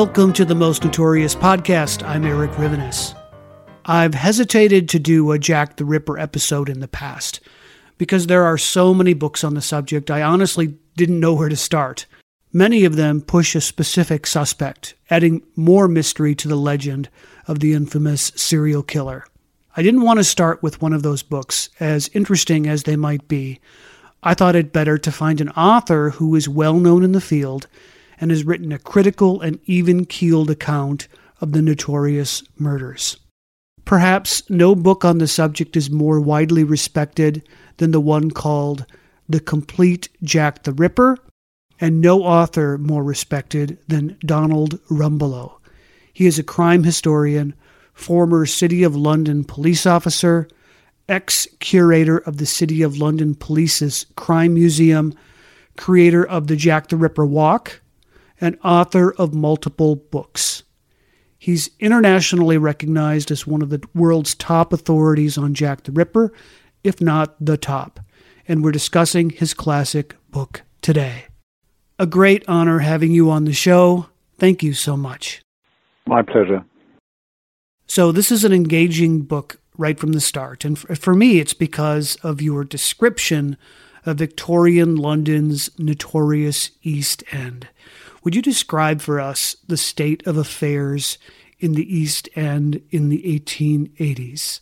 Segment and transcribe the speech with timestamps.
[0.00, 2.02] Welcome to the Most Notorious Podcast.
[2.08, 3.14] I'm Eric Rivenes.
[3.84, 7.40] I've hesitated to do a Jack the Ripper episode in the past
[7.98, 11.56] because there are so many books on the subject, I honestly didn't know where to
[11.56, 12.06] start.
[12.50, 17.10] Many of them push a specific suspect, adding more mystery to the legend
[17.46, 19.26] of the infamous serial killer.
[19.76, 23.28] I didn't want to start with one of those books, as interesting as they might
[23.28, 23.60] be.
[24.22, 27.66] I thought it better to find an author who is well known in the field
[28.20, 31.08] and has written a critical and even keeled account
[31.40, 33.16] of the notorious murders.
[33.84, 37.42] Perhaps no book on the subject is more widely respected
[37.78, 38.84] than the one called
[39.28, 41.16] The Complete Jack the Ripper,
[41.80, 45.54] and no author more respected than Donald Rumbelow.
[46.12, 47.54] He is a crime historian,
[47.94, 50.46] former City of London police officer,
[51.08, 55.14] ex curator of the City of London Police's Crime Museum,
[55.76, 57.80] creator of the Jack the Ripper Walk,
[58.40, 60.62] and author of multiple books.
[61.38, 66.32] He's internationally recognized as one of the world's top authorities on Jack the Ripper,
[66.84, 68.00] if not the top,
[68.46, 71.24] and we're discussing his classic book today.
[71.98, 74.06] A great honor having you on the show.
[74.38, 75.42] Thank you so much.
[76.06, 76.64] My pleasure.
[77.86, 80.64] So, this is an engaging book right from the start.
[80.64, 83.56] And for me, it's because of your description
[84.06, 87.68] of Victorian London's notorious East End.
[88.22, 91.18] Would you describe for us the state of affairs
[91.58, 94.60] in the East End in the 1880s?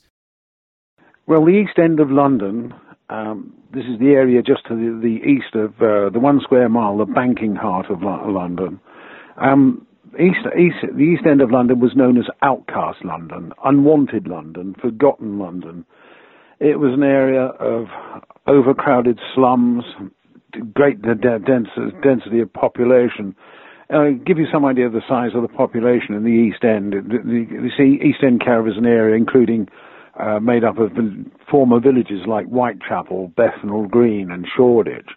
[1.27, 2.73] Well, the East End of London,
[3.11, 6.69] um, this is the area just to the, the east of uh, the one square
[6.69, 8.81] mile, the banking heart of London.
[9.37, 14.75] Um, east, east, the East End of London was known as outcast London, unwanted London,
[14.81, 15.85] forgotten London.
[16.61, 17.87] It was an area of
[18.47, 19.85] overcrowded slums,
[20.75, 23.35] great density of population.
[23.93, 26.93] Uh, give you some idea of the size of the population in the East End.
[26.93, 29.69] The, the, you see, East End Care is an area including
[30.19, 30.93] uh, made up of
[31.51, 35.09] former villages like Whitechapel, Bethnal Green, and Shoreditch.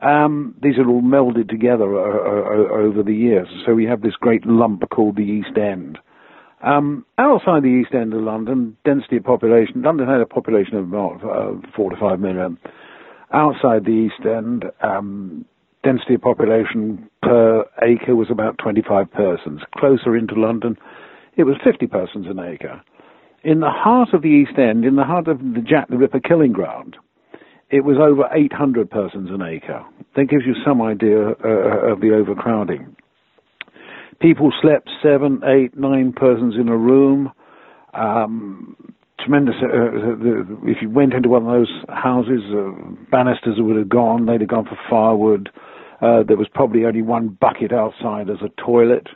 [0.00, 4.44] Um, these are all melded together uh, over the years, so we have this great
[4.44, 5.98] lump called the East End.
[6.64, 10.84] Um, outside the East End of London, density of population, London had a population of
[10.88, 12.58] about uh, four to five million
[13.32, 15.44] outside the East End, um,
[15.82, 19.60] density of population per acre was about 25 persons.
[19.76, 20.76] Closer into London,
[21.36, 22.80] it was 50 persons an acre.
[23.44, 26.20] In the heart of the East End, in the heart of the Jack the Ripper
[26.20, 26.96] killing ground,
[27.70, 29.84] it was over 800 persons an acre.
[30.14, 32.96] That gives you some idea uh, of the overcrowding.
[34.20, 37.32] People slept seven, eight, nine persons in a room.
[37.94, 38.76] Um,
[39.22, 39.54] tremendous.
[39.62, 39.68] Uh,
[40.18, 42.70] the, if you went into one of those houses, uh,
[43.10, 44.26] banisters would have gone.
[44.26, 45.50] They'd have gone for firewood.
[46.00, 49.06] Uh, there was probably only one bucket outside as a toilet,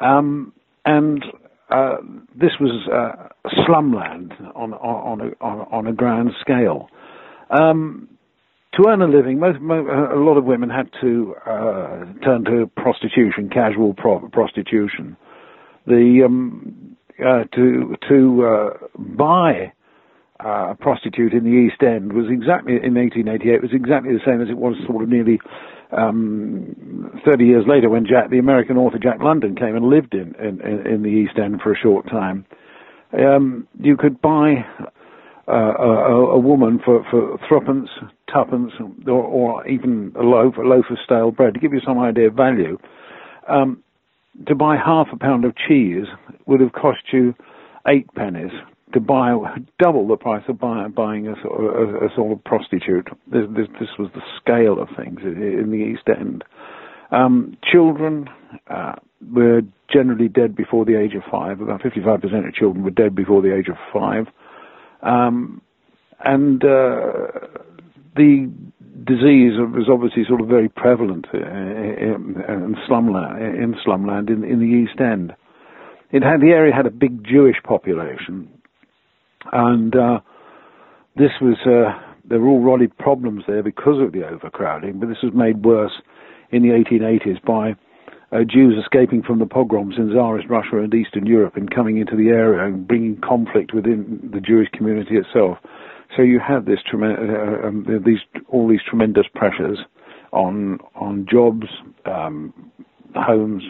[0.00, 0.52] um,
[0.84, 1.24] and
[1.70, 1.96] uh,
[2.34, 3.28] this was uh,
[3.64, 6.88] slumland on on a, on, on a grand scale.
[7.50, 8.08] Um,
[8.74, 13.50] to earn a living, most, a lot of women had to uh, turn to prostitution,
[13.52, 15.16] casual pro- prostitution.
[15.86, 16.89] The um,
[17.24, 19.72] uh, to to uh, buy
[20.44, 24.40] uh, a prostitute in the East End was exactly in 1888 was exactly the same
[24.40, 25.38] as it was sort of nearly
[25.92, 30.34] um, 30 years later when Jack, the American author Jack London came and lived in
[30.36, 32.46] in, in the East End for a short time.
[33.12, 34.64] Um, you could buy
[35.48, 37.88] uh, a, a, woman for, for threepence,
[38.32, 38.72] twopence,
[39.06, 41.54] or, or, even a loaf, a loaf of stale bread.
[41.54, 42.78] To give you some idea of value,
[43.48, 43.82] um,
[44.46, 46.06] to buy half a pound of cheese
[46.46, 47.34] would have cost you
[47.88, 48.52] eight pennies.
[48.94, 49.32] To buy
[49.78, 53.06] double the price of buy, buying a, a, a, sort of prostitute.
[53.30, 56.42] This, this, this, was the scale of things in the East End.
[57.12, 58.28] Um, children
[58.68, 58.96] uh,
[59.32, 59.62] were
[59.92, 61.60] generally dead before the age of five.
[61.60, 64.26] About 55% of children were dead before the age of five.
[65.02, 65.62] Um,
[66.24, 67.28] and uh,
[68.16, 68.50] the
[69.04, 74.60] disease was obviously sort of very prevalent uh, in, in slumland, in slumland in, in
[74.60, 75.32] the East End.
[76.12, 78.48] It had the area had a big Jewish population,
[79.52, 80.20] and uh,
[81.16, 84.98] this was uh, there were already problems there because of the overcrowding.
[84.98, 85.92] But this was made worse
[86.50, 87.74] in the 1880s by
[88.32, 92.16] uh, Jews escaping from the pogroms in Tsarist Russia and Eastern Europe and coming into
[92.16, 95.58] the area and bringing conflict within the Jewish community itself.
[96.16, 98.18] So you have this tremendous, uh, um, these
[98.48, 99.78] all these tremendous pressures
[100.32, 101.66] on on jobs,
[102.04, 102.52] um,
[103.14, 103.62] homes,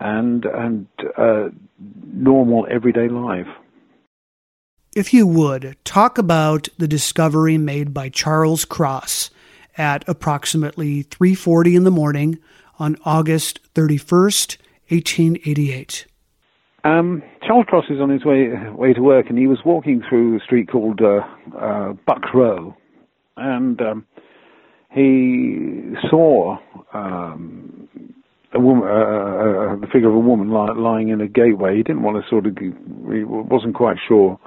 [0.00, 0.86] and and
[1.16, 1.48] uh,
[2.12, 3.46] normal everyday life.
[4.94, 9.30] If you would talk about the discovery made by Charles Cross
[9.78, 12.38] at approximately 3:40 in the morning
[12.78, 14.58] on August 31st,
[14.88, 16.06] 1888.
[16.84, 20.36] Um, Charles Cross is on his way way to work, and he was walking through
[20.36, 21.20] a street called uh,
[21.58, 22.76] uh, Bucks Row,
[23.36, 24.06] and um,
[24.90, 26.58] he saw
[26.92, 27.88] um,
[28.54, 31.76] a woman, uh, uh, the figure of a woman li- lying in a gateway.
[31.76, 34.38] He didn't want to sort of, he wasn't quite sure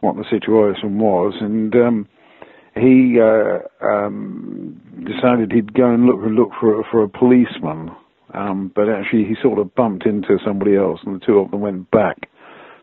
[0.00, 2.08] what the situation was, and um,
[2.74, 7.90] he uh, um, decided he'd go and look look for for a policeman,
[8.34, 11.60] um, but actually he sort of bumped into somebody else, and the two of them
[11.60, 12.28] went back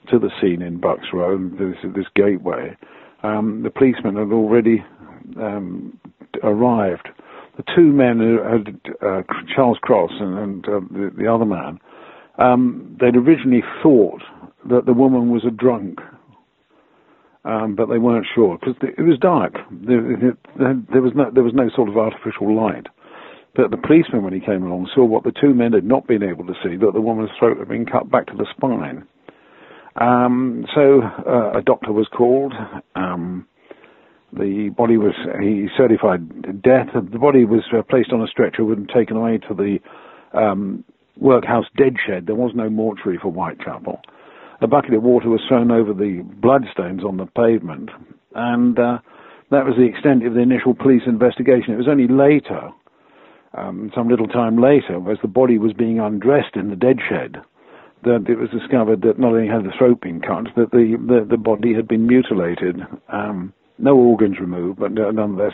[0.10, 2.76] to the scene in Bucks Row, this this gateway.
[3.24, 4.84] Um, the policeman had already
[5.38, 6.00] um,
[6.44, 7.10] arrived.
[7.58, 9.24] The two men who had uh,
[9.54, 11.80] Charles Cross and, and uh, the, the, other man.
[12.38, 14.22] Um, they'd originally thought
[14.70, 16.00] that the woman was a drunk
[17.46, 19.54] um, but they weren't sure because it was dark.
[19.72, 22.88] There, there, was no there was no sort of artificial light.
[23.56, 26.22] But the policeman, when he came along, saw what the two men had not been
[26.22, 29.08] able to see: that the woman's throat had been cut back to the spine.
[30.00, 32.54] Um, so uh, a doctor was called.
[32.96, 33.48] Um,
[34.32, 36.88] the body was he certified death.
[36.94, 39.80] The body was uh, placed on a stretcher and taken away to the
[40.38, 40.84] um,
[41.18, 42.28] workhouse dead shed.
[42.28, 44.00] There was no mortuary for Whitechapel
[44.62, 47.90] a bucket of water was thrown over the bloodstains on the pavement,
[48.36, 49.00] and uh,
[49.52, 51.74] that was the extent of the initial police investigation.
[51.74, 52.70] It was only later,
[53.58, 57.38] um, some little time later, as the body was being undressed in the dead shed,
[58.04, 61.28] that it was discovered that not only had the throat been cut, that the, the,
[61.30, 62.82] the body had been mutilated.
[63.10, 65.54] Um, no organs removed, but nonetheless,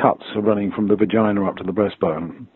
[0.00, 2.46] cuts running from the vagina up to the breastbone.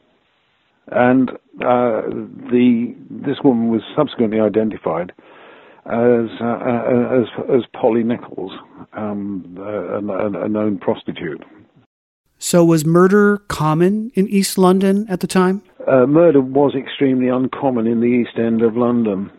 [0.89, 2.03] And uh,
[2.51, 5.13] the this woman was subsequently identified
[5.87, 8.53] as uh, uh, as as Polly Nichols,
[8.93, 11.43] um, a, a, known prostitute.
[12.39, 15.63] So, was murder common in East London at the time?
[15.87, 19.31] Uh, murder was extremely uncommon in the East End of London.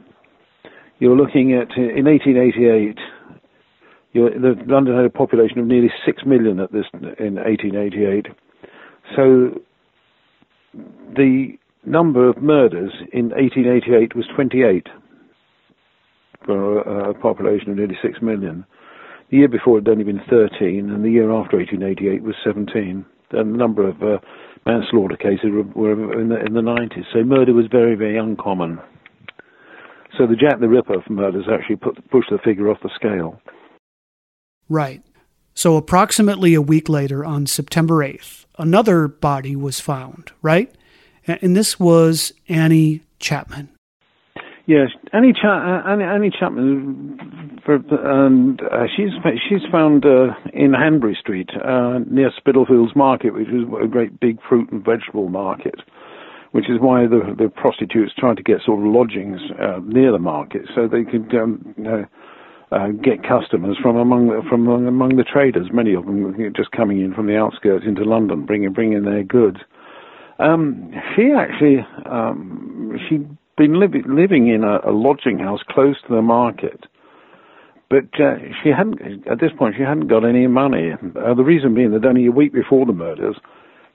[0.99, 2.97] You're looking at in 1888.
[4.13, 8.27] The, London had a population of nearly six million at this in 1888.
[9.15, 9.61] So,
[11.15, 14.87] the number of murders in 1888 was 28
[16.45, 18.65] for a, population of nearly 6 million.
[19.29, 23.05] The year before it had only been 13, and the year after 1888 was 17.
[23.31, 24.19] And the number of uh,
[24.65, 27.03] manslaughter cases were, were in, the, in the 90s.
[27.11, 28.79] So murder was very, very uncommon.
[30.17, 33.41] So the Jack the Ripper murders actually put, pushed the figure off the scale.
[34.69, 35.03] Right.
[35.53, 40.73] So approximately a week later, on September 8th, another body was found, right?
[41.25, 43.69] And this was Annie Chapman.
[44.67, 49.11] Yes, Annie, Cha- uh, Annie, Annie Chapman, for, and uh, she's
[49.47, 54.39] she's found uh, in Hanbury Street uh, near Spitalfields Market, which is a great big
[54.47, 55.75] fruit and vegetable market,
[56.51, 60.19] which is why the the prostitutes tried to get sort of lodgings uh, near the
[60.19, 61.73] market so they could um,
[62.69, 65.69] uh, get customers from among the, from among the traders.
[65.71, 69.59] Many of them just coming in from the outskirts into London, bringing bringing their goods.
[70.39, 76.15] Um, she actually um, she'd been li- living in a, a, lodging house close to
[76.15, 76.85] the market,
[77.89, 80.91] but uh, she hadn't at this point she hadn't got any money.
[80.93, 83.35] Uh, the reason being that only a week before the murders,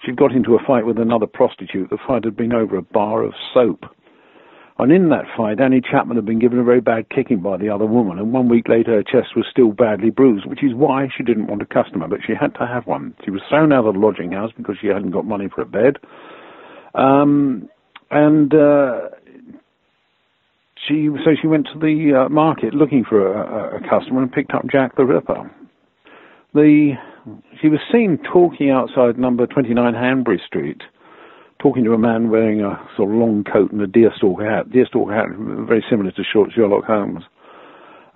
[0.04, 1.90] she'd got into a fight with another prostitute.
[1.90, 3.84] The fight had been over a bar of soap.
[4.78, 7.68] And in that fight, Annie Chapman had been given a very bad kicking by the
[7.68, 11.08] other woman, and one week later her chest was still badly bruised, which is why
[11.16, 13.14] she didn't want a customer, but she had to have one.
[13.24, 15.66] She was thrown out of the lodging house because she hadn't got money for a
[15.66, 15.98] bed.
[16.94, 17.68] Um,
[18.10, 19.08] and uh,
[20.86, 24.52] she so she went to the uh, market looking for a, a, customer and picked
[24.52, 25.50] up Jack the Ripper.
[26.54, 26.94] The
[27.60, 30.82] she was seen talking outside number 29 Hanbury Street
[31.62, 34.68] talking to a man wearing a sort of long coat and a deerstalk hat.
[34.70, 35.26] Deerstalk hat,
[35.66, 37.22] very similar to Sherlock Holmes.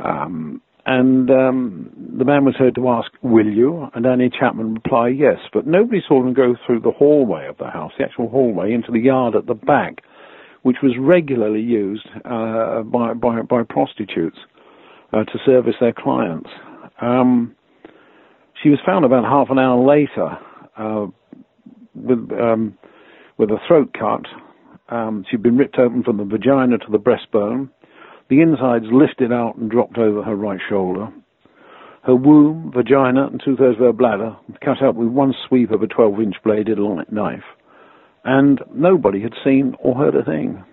[0.00, 3.88] Um, and um, the man was heard to ask, Will you?
[3.94, 5.38] And Annie Chapman replied, Yes.
[5.52, 8.92] But nobody saw them go through the hallway of the house, the actual hallway, into
[8.92, 10.02] the yard at the back,
[10.66, 14.36] which was regularly used uh, by, by, by, prostitutes
[15.12, 16.50] uh, to service their clients.
[17.00, 17.54] Um,
[18.60, 20.36] she was found about half an hour later
[20.76, 21.06] uh,
[21.94, 22.76] with um,
[23.38, 24.24] with a throat cut.
[24.88, 27.70] Um, she'd been ripped open from the vagina to the breastbone,
[28.28, 31.12] the insides lifted out and dropped over her right shoulder.
[32.02, 35.82] Her womb, vagina, and two thirds of her bladder cut out with one sweep of
[35.82, 36.78] a 12 inch bladed
[37.12, 37.44] knife.
[38.26, 40.64] And nobody had seen or heard a thing.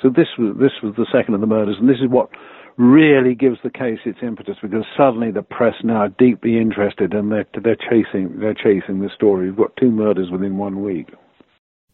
[0.00, 2.30] So this was, this was the second of the murders, and this is what
[2.76, 7.30] really gives the case its impetus because suddenly the press now are deeply interested and
[7.30, 9.50] they're, they're chasing they're chasing the story.
[9.50, 11.08] We've got two murders within one week.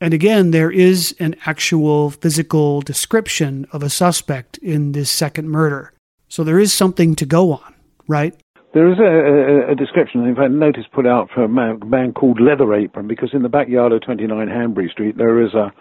[0.01, 5.93] And again, there is an actual physical description of a suspect in this second murder.
[6.29, 7.75] So there is something to go on,
[8.07, 8.39] right?
[8.77, 12.13] There is a, a, a description, in fact, notice put out for a man, man,
[12.13, 15.73] called Leather Apron, because in the backyard of 29 Hanbury Street there is a,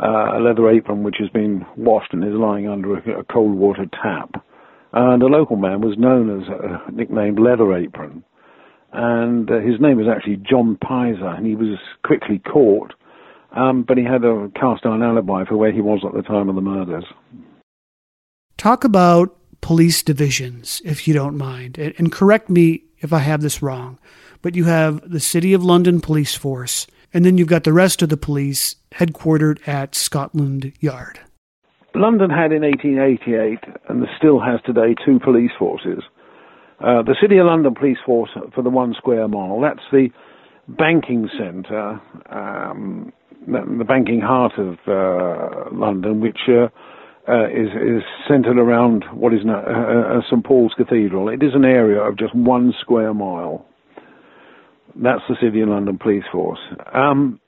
[0.00, 3.56] uh, a leather apron which has been washed and is lying under a, a cold
[3.56, 4.40] water tap.
[4.92, 8.22] And a local man was known as uh, nicknamed Leather Apron.
[8.92, 12.92] And uh, his name was actually John Pizer, and he was quickly caught
[13.52, 16.48] um, but he had a cast iron alibi for where he was at the time
[16.48, 17.04] of the murders.
[18.56, 23.62] Talk about police divisions, if you don't mind, and correct me if I have this
[23.62, 23.98] wrong.
[24.42, 28.02] But you have the City of London Police Force, and then you've got the rest
[28.02, 31.20] of the police headquartered at Scotland Yard.
[31.94, 36.02] London had in 1888, and still has today, two police forces.
[36.80, 39.60] Uh, the City of London Police Force for the one square mile.
[39.60, 40.08] That's the
[40.68, 42.00] banking centre
[42.30, 43.12] um,
[43.46, 46.68] the banking heart of uh, London, which uh,
[47.28, 51.28] uh, is, is centred around what is now uh, uh, St Paul's Cathedral.
[51.28, 53.66] It is an area of just one square mile.
[54.96, 56.58] That's the City of London Police Force.
[56.92, 57.40] Um,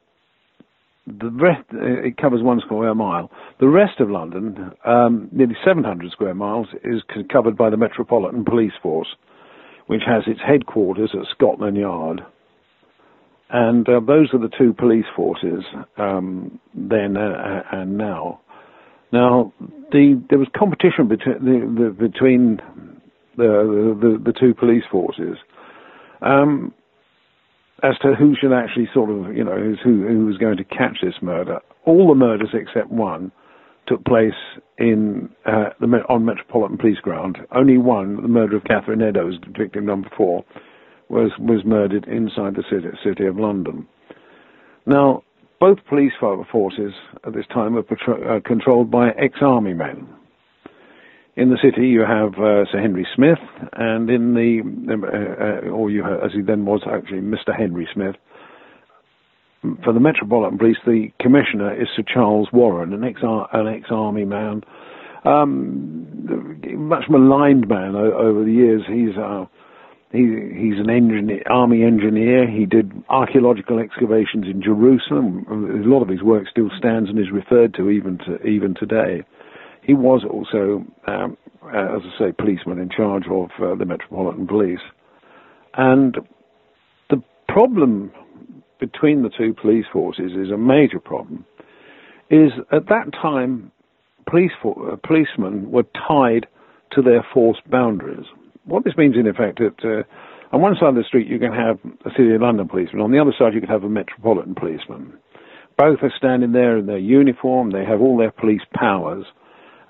[1.07, 3.31] the rest, it covers one square mile.
[3.59, 8.73] The rest of London, um, nearly 700 square miles, is covered by the Metropolitan Police
[8.83, 9.09] Force,
[9.87, 12.21] which has its headquarters at Scotland Yard.
[13.49, 15.65] And uh, those are the two police forces
[15.97, 18.41] um, then uh, and now.
[19.13, 19.53] Now,
[19.91, 22.61] the, there was competition between the, the between
[23.37, 25.37] the, the, two police forces
[26.23, 26.73] um,
[27.83, 30.99] as to who should actually sort of, you know, who, who was going to catch
[31.03, 31.59] this murder.
[31.87, 33.33] All the murders except one
[33.87, 34.35] took place
[34.79, 37.39] in uh, the, on Metropolitan Police Ground.
[37.53, 40.45] Only one, the murder of Catherine Eddowes, victim number four,
[41.09, 43.89] was was murdered inside the city, city of London.
[44.87, 45.23] Now,
[45.61, 46.93] both police forces
[47.27, 50.09] at this time are patro- uh, controlled by ex-army men.
[51.37, 53.39] In the city, you have uh, Sir Henry Smith,
[53.75, 57.57] and in the, uh, uh, or you have, as he then was actually, Mr.
[57.57, 58.17] Henry Smith.
[59.85, 64.63] For the Metropolitan Police, the commissioner is Sir Charles Warren, an ex an ex-army man,
[65.25, 68.83] um, much maligned man over the years.
[68.89, 69.45] He's uh,
[70.13, 72.51] he, he's an engineer, army engineer.
[72.51, 75.47] He did archaeological excavations in Jerusalem.
[75.49, 79.23] A lot of his work still stands and is referred to even to even today.
[79.83, 84.47] He was also, um, uh, as I say, policeman in charge of uh, the Metropolitan
[84.49, 84.81] Police.
[85.75, 86.17] And
[87.09, 88.11] the problem
[88.81, 91.45] between the two police forces is a major problem.
[92.31, 93.71] Is at that time,
[94.29, 96.47] police for, uh, policemen were tied
[96.93, 98.27] to their force boundaries
[98.71, 101.53] what this means in effect that uh, on one side of the street you can
[101.53, 104.55] have a City of London policeman, on the other side you can have a Metropolitan
[104.55, 105.13] policeman.
[105.77, 109.27] Both are standing there in their uniform, they have all their police powers,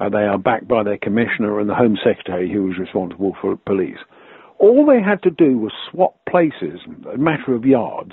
[0.00, 3.54] Uh, they are backed by their commissioner and the Home Secretary, who is responsible for
[3.66, 3.99] police.
[4.58, 6.80] All they had to do was swap places,
[7.12, 8.12] a matter of yards,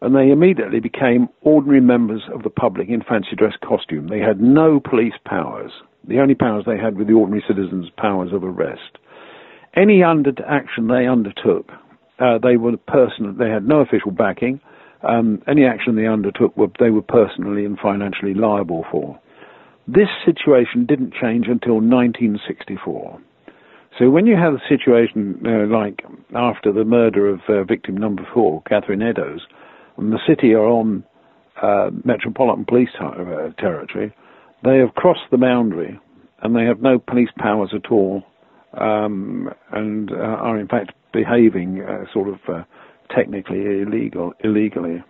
[0.00, 4.08] and they immediately became ordinary members of the public in fancy dress costume.
[4.08, 5.72] They had no police powers.
[6.06, 8.96] The only powers they had were the ordinary citizens' powers of arrest.
[9.76, 11.70] Any under action they undertook,
[12.18, 13.36] uh, they were person.
[13.38, 14.60] They had no official backing.
[15.02, 19.18] Um, any action they undertook, were, they were personally and financially liable for.
[19.86, 23.20] This situation didn't change until 1964.
[23.98, 28.22] So when you have a situation uh, like after the murder of uh, victim number
[28.34, 29.40] four, Catherine Eddowes,
[29.96, 31.04] and the city are on
[31.62, 34.14] uh, Metropolitan Police uh, territory,
[34.62, 35.98] they have crossed the boundary
[36.42, 38.22] and they have no police powers at all
[38.74, 42.64] um, and uh, are in fact behaving uh, sort of uh,
[43.14, 45.02] technically illegal illegally.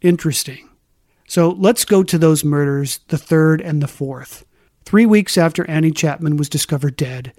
[0.00, 0.68] Interesting.
[1.28, 4.44] So let's go to those murders, the third and the fourth.
[4.84, 7.32] Three weeks after Annie Chapman was discovered dead,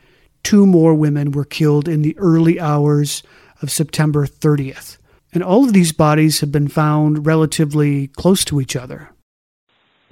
[0.44, 3.22] two more women were killed in the early hours
[3.62, 4.98] of September 30th.
[5.34, 9.13] And all of these bodies have been found relatively close to each other.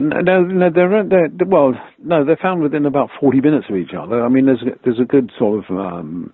[0.01, 4.23] No, no, they're, they're, well, no, they're found within about 40 minutes of each other.
[4.23, 6.33] I mean, there's there's a good sort of um,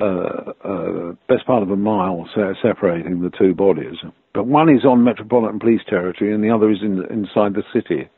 [0.00, 3.96] uh, uh, best part of a mile se- separating the two bodies,
[4.34, 8.08] but one is on Metropolitan Police territory and the other is in, inside the city.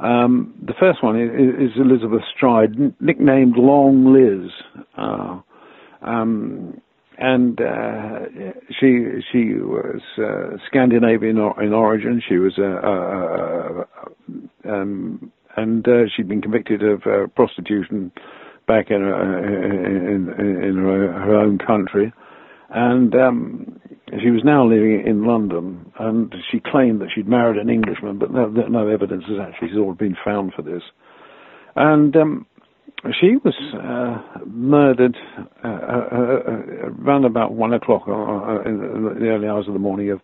[0.00, 4.50] Um, the first one is, is, Elizabeth Stride, nicknamed Long Liz.
[4.96, 5.40] Uh,
[6.02, 6.80] um,
[7.18, 8.20] and uh,
[8.80, 12.22] she she was uh, Scandinavian in origin.
[12.26, 13.86] She was a,
[14.68, 18.10] um, and uh, she'd been convicted of uh, prostitution
[18.66, 22.12] back in in, in, in her own country,
[22.70, 23.80] and um,
[24.22, 25.92] she was now living in London.
[25.98, 29.92] And she claimed that she'd married an Englishman, but no, no evidence has actually sort
[29.92, 30.82] of been found for this.
[31.76, 32.46] And um,
[33.20, 35.16] she was uh, murdered
[35.62, 36.16] uh, uh, uh,
[37.02, 38.78] around about one o'clock uh, in
[39.20, 40.20] the early hours of the morning of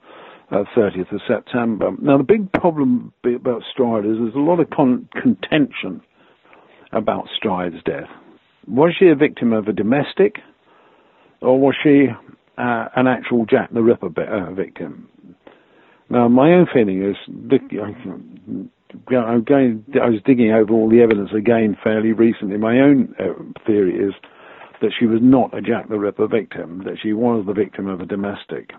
[0.77, 1.91] 30th of September.
[2.01, 6.01] Now, the big problem about Stride is there's a lot of con- contention
[6.93, 8.09] about Stride's death.
[8.67, 10.37] Was she a victim of a domestic,
[11.41, 12.07] or was she
[12.57, 14.09] an actual Jack the Ripper
[14.55, 15.09] victim?
[16.09, 17.17] Now, my own feeling is
[19.11, 22.57] I'm going, I was digging over all the evidence again fairly recently.
[22.57, 24.15] My own uh, theory is
[24.81, 28.01] that she was not a Jack the Ripper victim, that she was the victim of
[28.01, 28.71] a domestic.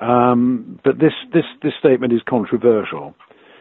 [0.00, 3.14] Um, but this, this, this statement is controversial.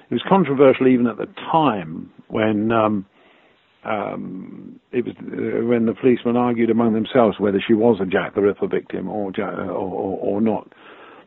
[0.10, 3.06] It was controversial even at the time when um,
[3.86, 8.36] um, it was uh, when the policemen argued among themselves whether she was a Jack
[8.36, 10.74] the Ripper victim or, or, or, or not.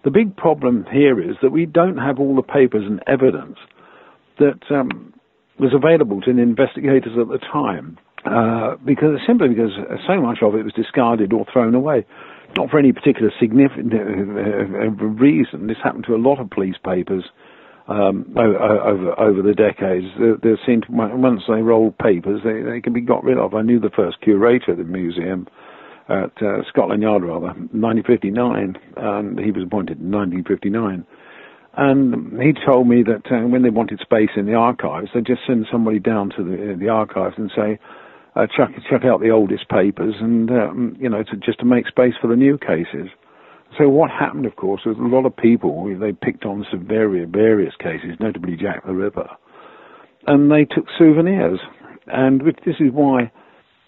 [0.05, 3.59] The big problem here is that we don't have all the papers and evidence
[4.39, 5.13] that um,
[5.59, 7.99] was available to the investigators at the time.
[8.25, 9.71] Uh, because simply because
[10.07, 12.05] so much of it was discarded or thrown away,
[12.57, 15.69] not for any particular significant uh, uh, reason.
[15.69, 17.25] This happened to a lot of police papers
[17.87, 20.07] um, over over the decades.
[20.43, 23.55] There seemed once they rolled papers, they they can be got rid of.
[23.55, 25.47] I knew the first curator of the museum
[26.09, 31.07] at uh, Scotland Yard, rather, 1959, and he was appointed in 1959.
[31.81, 35.43] And he told me that uh, when they wanted space in the archives, they'd just
[35.47, 37.79] send somebody down to the, the archives and say,
[38.35, 38.49] uh,
[39.05, 42.35] out the oldest papers and, um, you know, to, just to make space for the
[42.35, 43.07] new cases.
[43.79, 47.77] So what happened, of course, was a lot of people, they picked on some various
[47.79, 49.31] cases, notably Jack the Ripper,
[50.27, 51.61] and they took souvenirs.
[52.09, 53.31] And this is why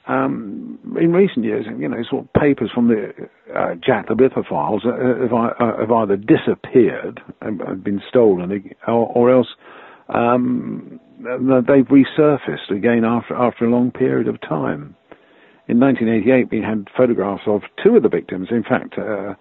[0.06, 3.12] um, in recent years, you know, sort of papers from the
[3.54, 9.06] uh, Jack the Ripper files uh, have, uh, have, either disappeared and been stolen, or,
[9.06, 9.48] or else
[10.08, 14.96] um, they've resurfaced again after after a long period of time.
[15.68, 18.48] In 1988, we had photographs of two of the victims.
[18.50, 18.94] In fact.
[18.98, 19.34] Uh,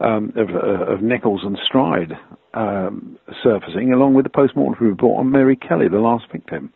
[0.00, 2.14] um, of, uh, of, Nichols and Stride
[2.54, 6.72] um, surfacing, along with the post-mortem report on Mary Kelly, the last victim.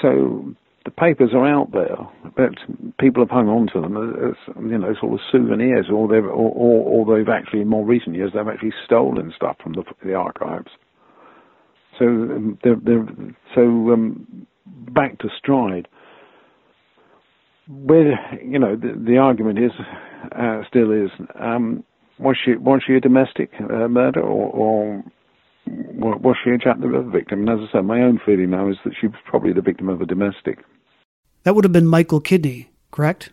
[0.00, 0.54] So
[0.86, 1.96] the papers are out there,
[2.36, 2.52] but
[2.98, 3.96] people have hung on to them
[4.30, 7.84] as you know sort of souvenirs, or they've or, or, or they've actually in more
[7.84, 10.70] recent years they've actually stolen stuff from the, the archives.
[11.98, 13.06] So um, they're, they're,
[13.54, 15.88] so um, back to Stride,
[17.68, 19.72] where you know the, the argument is
[20.38, 21.82] uh, still is um,
[22.20, 25.04] was she was she a domestic uh, murder or, or
[25.66, 27.40] was she a Jack the Ripper victim?
[27.40, 29.88] And as I said, my own feeling now is that she was probably the victim
[29.88, 30.58] of a domestic.
[31.44, 33.30] That would have been Michael Kidney, correct?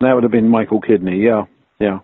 [0.00, 1.18] That would have been Michael Kidney.
[1.18, 1.44] Yeah,
[1.78, 1.98] yeah,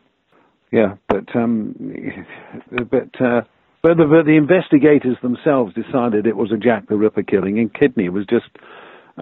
[0.70, 0.96] yeah.
[1.08, 1.74] But um,
[2.70, 3.42] but uh,
[3.82, 7.72] but the, but the investigators themselves decided it was a Jack the Ripper killing, and
[7.72, 8.48] Kidney was just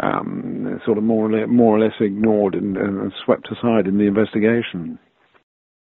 [0.02, 3.98] um, sort of more or less, more or less ignored and, and swept aside in
[3.98, 4.98] the investigation.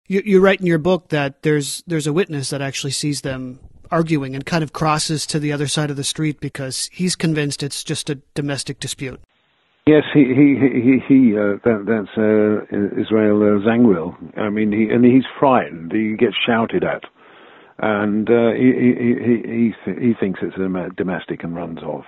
[0.08, 3.60] You, you write in your book that there's there's a witness that actually sees them
[3.92, 7.64] arguing and kind of crosses to the other side of the street because he's convinced
[7.64, 9.20] it's just a domestic dispute.
[9.86, 11.38] Yes, he he he he.
[11.38, 14.16] Uh, that, that's uh, Israel uh, Zangwill.
[14.38, 15.92] I mean, he and he's frightened.
[15.92, 17.04] He gets shouted at,
[17.80, 22.06] and uh, he, he he he thinks it's a domestic and runs off.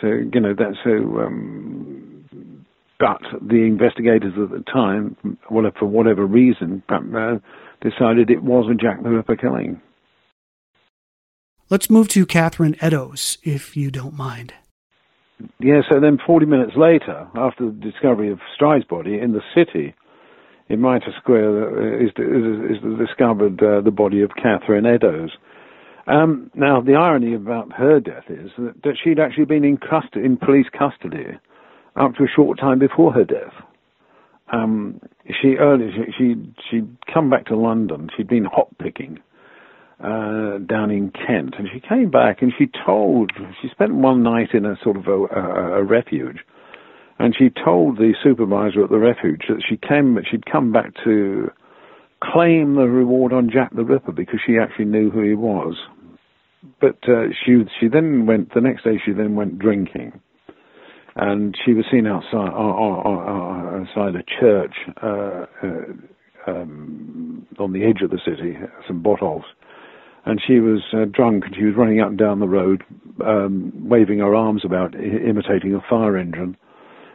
[0.00, 0.90] So you know that's so.
[0.90, 2.08] Um,
[2.98, 5.16] but the investigators at the time,
[5.50, 7.36] well, for whatever reason, uh,
[7.80, 9.80] decided it was a Jack the Ripper killing.
[11.70, 14.54] Let's move to Catherine Eddowes, if you don't mind.
[15.60, 19.94] Yeah, so then 40 minutes later, after the discovery of Stride's body in the city,
[20.70, 25.30] in Mitre Square, uh, is, is, is discovered uh, the body of Catherine Eddowes.
[26.06, 29.78] Um, now, the irony about her death is that, that she'd actually been in,
[30.14, 31.36] in police custody
[31.96, 33.52] up to a short time before her death.
[34.50, 35.02] Um,
[35.42, 36.34] she early she, she
[36.70, 38.08] she'd come back to London.
[38.16, 39.18] She'd been hop picking
[40.02, 44.50] uh, down in Kent, and she came back and she told she spent one night
[44.54, 46.38] in a sort of a, a, a refuge,
[47.18, 51.50] and she told the supervisor at the refuge that she came she'd come back to
[52.22, 55.76] claim the reward on Jack the Ripper because she actually knew who he was.
[56.80, 59.00] But uh, she she then went the next day.
[59.04, 60.20] She then went drinking,
[61.16, 68.10] and she was seen outside outside a church uh, uh, um, on the edge of
[68.10, 68.56] the city,
[68.86, 69.46] St Botolph's
[70.28, 72.84] and she was uh, drunk and she was running up and down the road,
[73.24, 76.54] um, waving her arms about, I- imitating a fire engine.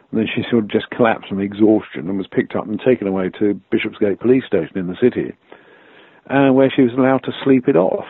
[0.10, 3.08] And then she sort of just collapsed from exhaustion and was picked up and taken
[3.08, 5.34] away to Bishopsgate Police Station in the city,
[6.28, 8.06] uh, where she was allowed to sleep it off.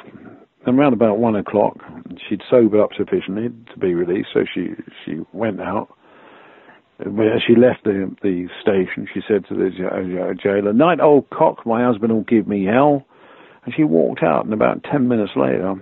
[0.65, 1.75] And around about one o'clock,
[2.29, 4.69] she'd sobered up sufficiently to be released, so she
[5.03, 5.89] she went out.
[7.01, 11.83] As she left the the station, she said to the jailer, "Night, old cock, my
[11.83, 13.05] husband will give me hell."
[13.65, 15.76] And she walked out, and about ten minutes later,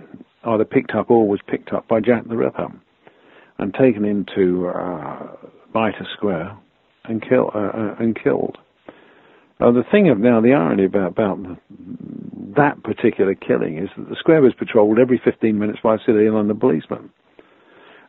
[0.44, 2.68] either picked up or was picked up by Jack the Ripper
[3.58, 5.36] and taken into uh,
[6.16, 6.58] Square
[7.04, 8.58] and, kill, uh, uh and killed.
[9.60, 11.38] Uh, the thing of now, the irony about, about
[12.56, 16.26] that particular killing is that the square was patrolled every 15 minutes by a City
[16.26, 17.10] of London policeman.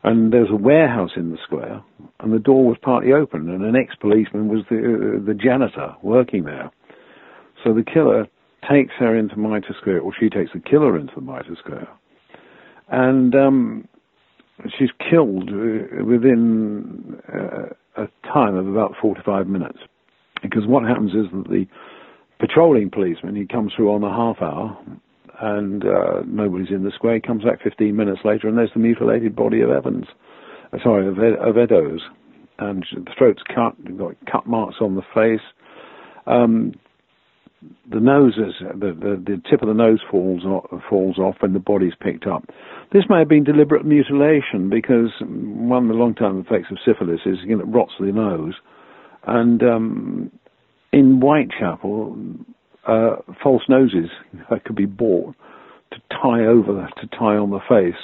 [0.02, 1.82] And there was a warehouse in the square,
[2.20, 6.44] and the door was partly open, and an ex-policeman was the, uh, the janitor working
[6.44, 6.70] there.
[7.62, 8.26] So the killer
[8.70, 11.88] takes her into Mitre Square, or she takes the killer into the Mitre Square,
[12.88, 13.88] and um,
[14.78, 19.78] she's killed uh, within uh, a time of about 45 minutes.
[20.42, 21.66] Because what happens is that the
[22.38, 24.76] patrolling policeman, he comes through on the half hour,
[25.40, 27.14] and uh, nobody's in the square.
[27.14, 30.06] He comes back 15 minutes later, and there's the mutilated body of Evans,
[30.72, 32.02] uh, sorry, of, Ed- of Eddowes.
[32.58, 35.44] And the throat's cut, you've got cut marks on the face.
[36.26, 36.74] Um,
[37.90, 41.52] the nose is, the, the, the tip of the nose falls off, falls off when
[41.52, 42.44] the body's picked up.
[42.92, 47.38] This may have been deliberate mutilation because one of the long-term effects of syphilis is
[47.44, 48.54] you know, it rots the nose,
[49.26, 50.30] and um,
[50.92, 52.16] in Whitechapel,
[52.86, 54.10] uh, false noses
[54.64, 55.34] could be bought
[55.92, 58.00] to tie over, to tie on the face,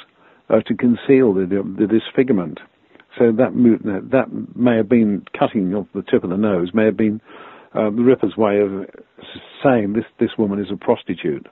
[0.49, 2.59] uh, to conceal the, the, disfigurement.
[3.19, 3.51] So that
[4.13, 7.21] that may have been cutting off the tip of the nose, may have been
[7.75, 8.87] uh, the Ripper's way of
[9.63, 11.47] saying this this woman is a prostitute.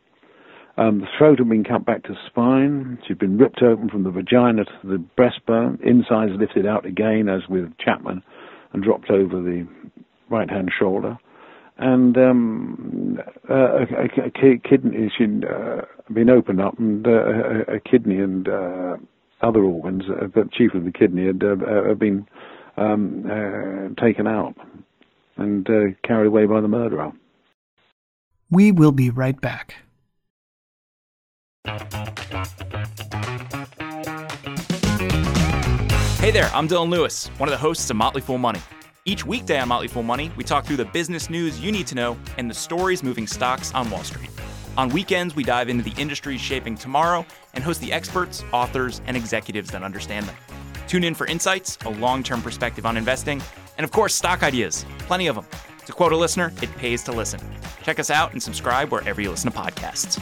[0.77, 2.99] Um, the throat had been cut back to spine.
[3.07, 5.81] She'd been ripped open from the vagina to the breastbone.
[5.83, 8.23] Insides lifted out again, as with Chapman,
[8.73, 9.67] and dropped over the
[10.31, 11.19] right hand shoulder.
[11.79, 13.19] And um,
[13.51, 17.11] uh, a, a, a, kidney she'd uh, been opened up, and uh,
[17.69, 18.97] a, kidney and uh,
[19.43, 22.27] other organs, uh, but chiefly the kidney, had uh, been
[22.77, 24.55] um, taken out
[25.39, 27.13] and uh, carried away by the murderer.
[28.51, 29.77] We will be right back.
[36.19, 38.61] Hey there, I'm Dylan Lewis, one of the hosts of Motley Fool Money.
[39.05, 41.95] Each weekday on Motley Fool Money, we talk through the business news you need to
[41.95, 44.31] know and the stories moving stocks on Wall Street.
[44.77, 47.25] On weekends, we dive into the industries shaping tomorrow
[47.55, 50.37] and host the experts, authors, and executives that understand them.
[50.87, 53.43] Tune in for insights, a long term perspective on investing,
[53.79, 54.85] and of course, stock ideas.
[54.99, 55.47] Plenty of them.
[55.87, 57.41] To quote a listener, it pays to listen.
[57.83, 60.19] Check us out and subscribe wherever you listen to podcasts.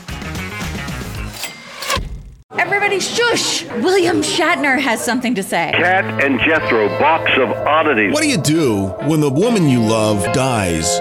[2.57, 3.65] Everybody shush!
[3.65, 5.73] William Shatner has something to say.
[5.75, 8.13] Cat and Jethro, box of oddities.
[8.13, 11.01] What do you do when the woman you love dies?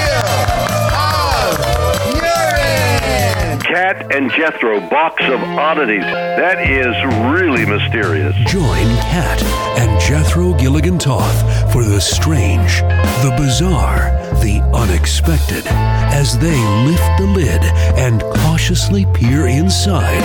[3.91, 6.03] Cat and Jethro box of oddities.
[6.03, 6.95] That is
[7.35, 8.33] really mysterious.
[8.49, 9.43] Join Cat
[9.77, 12.79] and Jethro Gilligan Toth for the strange,
[13.21, 17.61] the bizarre, the unexpected as they lift the lid
[17.99, 20.23] and cautiously peer inside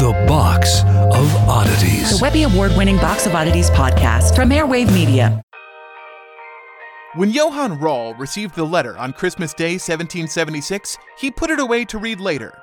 [0.00, 2.18] the box of oddities.
[2.18, 5.40] The Webby Award winning Box of Oddities podcast from Airwave Media.
[7.14, 11.98] When Johann Rall received the letter on Christmas Day 1776, he put it away to
[11.98, 12.62] read later.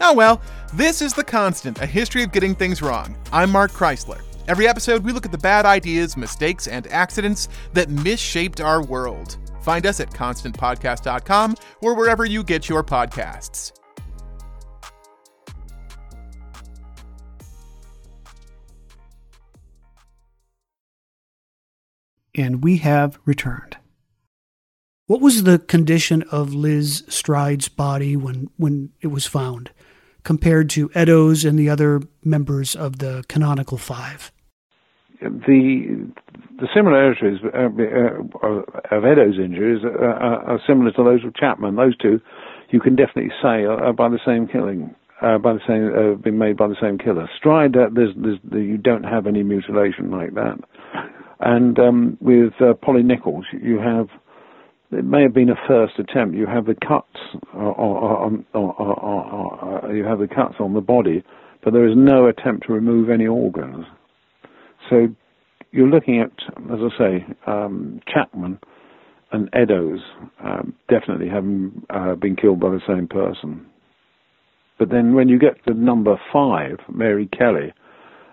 [0.00, 0.40] Oh well,
[0.74, 3.16] this is The Constant, a history of getting things wrong.
[3.32, 4.20] I'm Mark Chrisler.
[4.46, 9.38] Every episode, we look at the bad ideas, mistakes, and accidents that misshaped our world.
[9.62, 13.72] Find us at constantpodcast.com or wherever you get your podcasts.
[22.36, 23.78] And we have returned.
[25.06, 29.72] What was the condition of Liz Stride's body when, when it was found,
[30.28, 34.30] compared to Eddowes and the other members of the canonical five?
[35.22, 36.06] The
[36.60, 37.70] the similarities uh,
[38.46, 41.76] uh, of Eddowes injuries are, are, similar to those of Chapman.
[41.76, 42.20] Those two,
[42.68, 46.36] you can definitely say, are, by the same killing, uh, by the same, uh, been
[46.36, 47.26] made by the same killer.
[47.34, 50.58] Stride, uh, there's, there's, you don't have any mutilation like that.
[51.40, 54.08] And um, with uh, Polly Nichols, you have
[54.90, 56.36] it may have been a first attempt.
[56.36, 57.18] You have the cuts
[57.52, 61.22] on, on, on, you have the cuts on the body,
[61.62, 63.84] but there is no attempt to remove any organs.
[64.88, 65.08] So
[65.72, 66.32] you're looking at,
[66.72, 68.58] as I say, um, Chapman
[69.32, 70.00] and Eddowes
[70.42, 73.66] um, definitely having uh, been killed by the same person.
[74.78, 77.74] But then when you get to number five, Mary Kelly,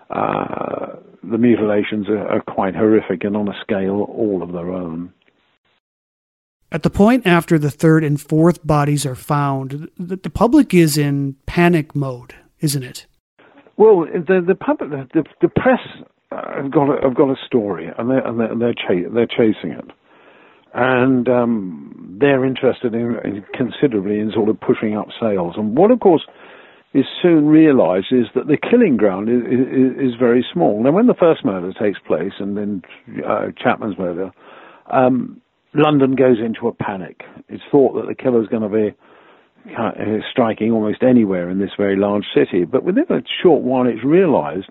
[0.09, 5.11] uh, the mutilations are, are quite horrific and on a scale all of their own.
[6.71, 10.97] At the point after the third and fourth bodies are found, the, the public is
[10.97, 13.06] in panic mode, isn't it?
[13.78, 15.80] Well, the the public, the, the press
[16.32, 19.71] have got a, have got a story, and they're and they're they're, ch- they're chasing
[19.71, 19.91] it,
[20.73, 25.56] and um, they're interested in, in, considerably in sort of pushing up sales.
[25.58, 26.25] And what, of course,
[26.93, 30.82] is soon realised is that the killing ground is, is, is, very small.
[30.82, 32.82] Now, when the first murder takes place, and then
[33.28, 34.32] uh, Chapman's murder.
[34.91, 35.41] Um,
[35.75, 37.21] London goes into a panic.
[37.49, 38.95] It's thought that the killer's going to be
[40.31, 42.65] striking almost anywhere in this very large city.
[42.65, 44.69] But within a short while, it's realized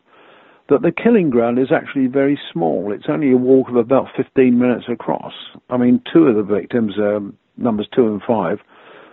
[0.71, 2.93] that the killing ground is actually very small.
[2.93, 5.35] It's only a walk of about 15 minutes across.
[5.69, 8.59] I mean, two of the victims, um, numbers two and five,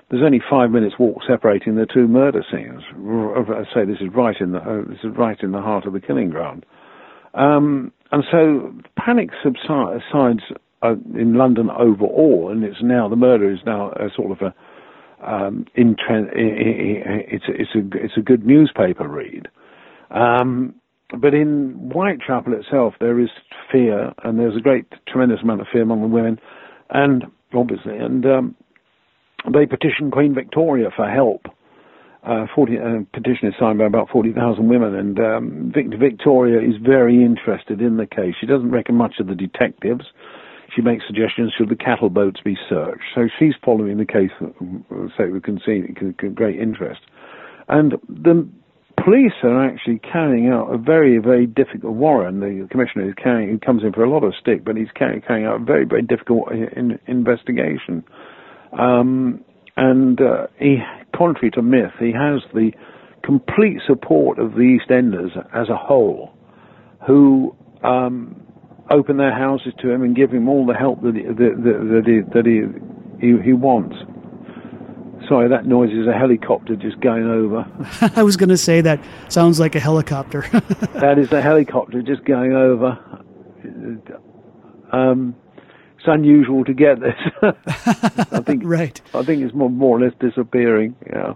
[0.09, 2.83] there's only five minutes walk separating the two murder scenes.
[2.93, 5.93] I say this is right in the uh, this is right in the heart of
[5.93, 6.65] the killing ground.
[7.33, 10.41] Um, and so panic subsides
[10.83, 14.53] uh, in London overall, and it's now the murder is now a sort of a
[15.23, 19.47] um, it's it's a it's a good newspaper read.
[20.09, 20.75] Um,
[21.19, 23.29] but in Whitechapel itself, there is
[23.71, 26.39] fear, and there's a great, tremendous amount of fear among the women,
[26.89, 28.55] and obviously, and um,
[29.53, 31.45] they petitioned Queen Victoria for help.
[32.23, 32.81] Uh, 40, uh,
[33.13, 37.97] petition is signed by about 40,000 women, and um, Vic- Victoria is very interested in
[37.97, 38.35] the case.
[38.39, 40.05] She doesn't reckon much of the detectives.
[40.75, 43.03] She makes suggestions should the cattle boats be searched.
[43.13, 44.53] So she's following the case, So
[44.89, 47.01] we say, with great interest.
[47.67, 48.47] And the
[49.03, 51.93] police are actually carrying out a very, very difficult.
[51.93, 53.59] Warren, the commissioner, is carrying.
[53.59, 56.01] Comes in for a lot of stick, but he's carrying, carrying out a very, very
[56.03, 58.03] difficult in, investigation.
[58.77, 59.43] Um,
[59.77, 60.77] and uh, he,
[61.15, 62.71] contrary to myth, he has the
[63.23, 66.33] complete support of the East Enders as a whole,
[67.07, 68.41] who um,
[68.91, 71.89] open their houses to him and give him all the help that he, that, that,
[71.91, 73.95] that he, that he, he, he wants.
[75.27, 77.65] sorry, that noise is a helicopter just going over.
[78.15, 78.99] I was going to say that
[79.29, 80.41] sounds like a helicopter.
[80.99, 82.99] that is a helicopter just going over.
[84.91, 85.35] Um,
[85.97, 87.15] it's unusual to get this.
[87.41, 88.63] I think.
[88.65, 88.99] right.
[89.13, 90.95] I think it's more, more or less disappearing.
[91.07, 91.33] Yeah.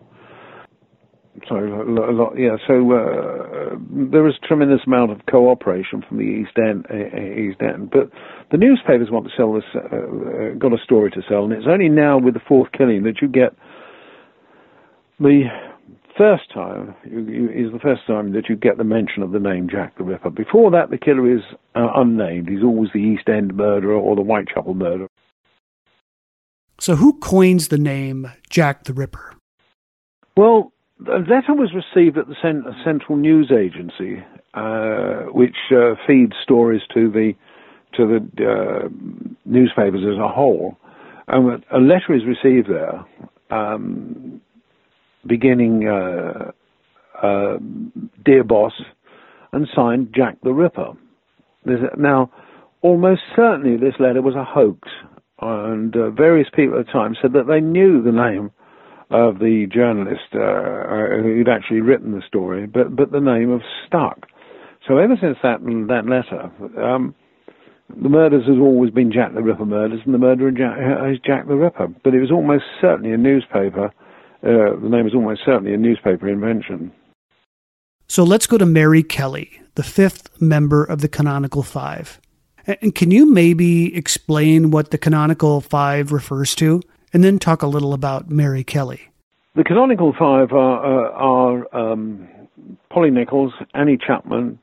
[1.49, 2.55] So a lot, yeah.
[2.65, 3.75] So uh,
[4.11, 8.09] there was a tremendous amount of cooperation from the East End, uh, East End, but
[8.51, 11.67] the newspapers want to sell this, uh, uh, got a story to sell, and it's
[11.69, 13.53] only now with the fourth killing that you get
[15.19, 15.43] the
[16.17, 19.39] first time you, you, is the first time that you get the mention of the
[19.39, 20.29] name Jack the Ripper.
[20.29, 21.41] Before that, the killer is
[21.75, 22.49] uh, unnamed.
[22.49, 25.09] He's always the East End murderer or the Whitechapel murderer.
[26.79, 29.33] So, who coins the name Jack the Ripper?
[30.35, 30.73] Well,
[31.07, 32.35] a letter was received at the
[32.83, 37.33] Central News Agency, uh, which uh, feeds stories to the
[37.93, 38.89] to the uh,
[39.45, 40.77] newspapers as a whole.
[41.27, 43.03] And a letter is received there,
[43.49, 44.41] um,
[45.25, 46.51] beginning uh,
[47.21, 47.57] uh,
[48.23, 48.73] "Dear Boss,"
[49.51, 50.93] and signed Jack the Ripper.
[51.97, 52.31] now,
[52.81, 54.87] almost certainly, this letter was a hoax,
[55.41, 58.51] and uh, various people at the time said that they knew the name
[59.11, 63.61] of the journalist uh, uh, who'd actually written the story, but but the name of
[63.85, 64.27] Stuck.
[64.87, 66.51] So ever since that that letter,
[66.83, 67.15] um,
[67.89, 71.19] the murders has always been Jack the Ripper murders, and the murderer Jack, uh, is
[71.25, 71.87] Jack the Ripper.
[72.03, 73.91] But it was almost certainly a newspaper.
[74.43, 76.91] Uh, the name is almost certainly a newspaper invention.
[78.07, 82.19] So let's go to Mary Kelly, the fifth member of the Canonical Five.
[82.67, 86.81] And can you maybe explain what the Canonical Five refers to?
[87.15, 88.99] And then talk a little about Mary Kelly.
[89.55, 92.27] The canonical five are, uh, are um,
[92.89, 94.59] Polly Nichols, Annie Chapman,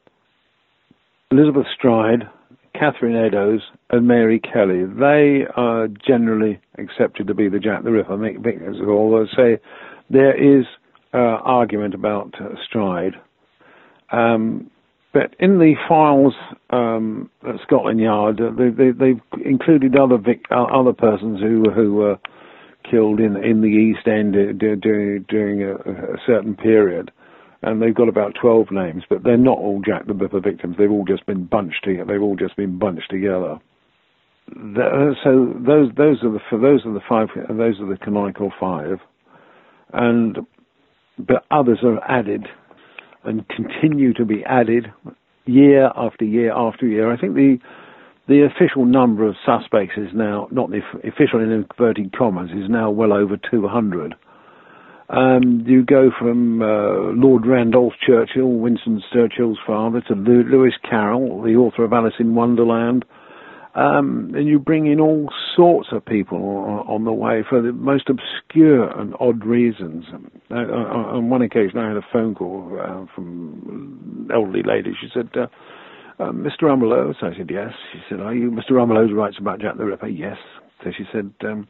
[1.30, 2.28] Elizabeth Stride,
[2.74, 4.84] Catherine Eddowes, and Mary Kelly.
[4.84, 8.12] They are generally accepted to be the Jack the Ripper,
[8.86, 9.58] although say
[10.10, 10.66] there is
[11.14, 13.14] uh, argument about uh, Stride.
[14.10, 14.70] Um,
[15.14, 16.34] but in the files
[16.68, 21.94] um, at Scotland Yard, they, have they, included other vic- uh, other persons who who
[21.94, 22.18] were
[22.92, 27.10] killed in in the East End uh, during during a, a certain period,
[27.62, 30.76] and they've got about twelve names, but they're not all Jack the Ripper victims.
[30.78, 32.12] They've all just been bunched together.
[32.12, 33.58] They've all just been bunched together.
[34.48, 37.98] The, uh, so those those are the those are the five uh, those are the
[37.98, 38.98] canonical five,
[39.92, 40.38] and
[41.18, 42.46] but others are added
[43.24, 44.86] and continue to be added
[45.46, 47.12] year after year after year.
[47.12, 47.58] I think the
[48.28, 52.90] the official number of suspects is now, not the official in inverted commas, is now
[52.90, 54.14] well over 200.
[55.08, 61.56] Um, you go from uh, Lord Randolph Churchill, Winston Churchill's father, to Lewis Carroll, the
[61.56, 63.04] author of Alice in Wonderland.
[63.74, 68.10] Um, and you bring in all sorts of people on, the way for the most
[68.10, 70.04] obscure and odd reasons.
[70.50, 74.92] Uh, on one occasion, I had a phone call uh, from an elderly lady.
[75.00, 75.30] She said,
[76.18, 76.62] uh, uh, Mr.
[76.62, 77.14] Rumbelow?
[77.20, 77.72] So I said, yes.
[77.92, 78.72] She said, are you Mr.
[78.72, 80.08] Rumbelow who writes about Jack the Ripper?
[80.08, 80.36] Yes.
[80.82, 81.68] So she said, um,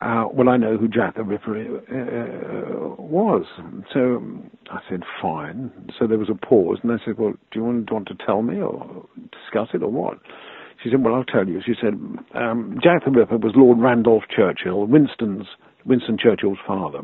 [0.00, 3.44] uh, well, I know who Jack the Ripper uh, was.
[3.92, 5.70] So um, I said, fine.
[5.98, 8.08] So there was a pause, and I said, well, do you want, do you want
[8.08, 10.18] to tell me or discuss it or what?
[10.82, 11.60] She said, well, I'll tell you.
[11.64, 11.94] She said,
[12.34, 15.46] um, Jack the Ripper was Lord Randolph Churchill, Winston's,
[15.84, 17.00] Winston Churchill's father.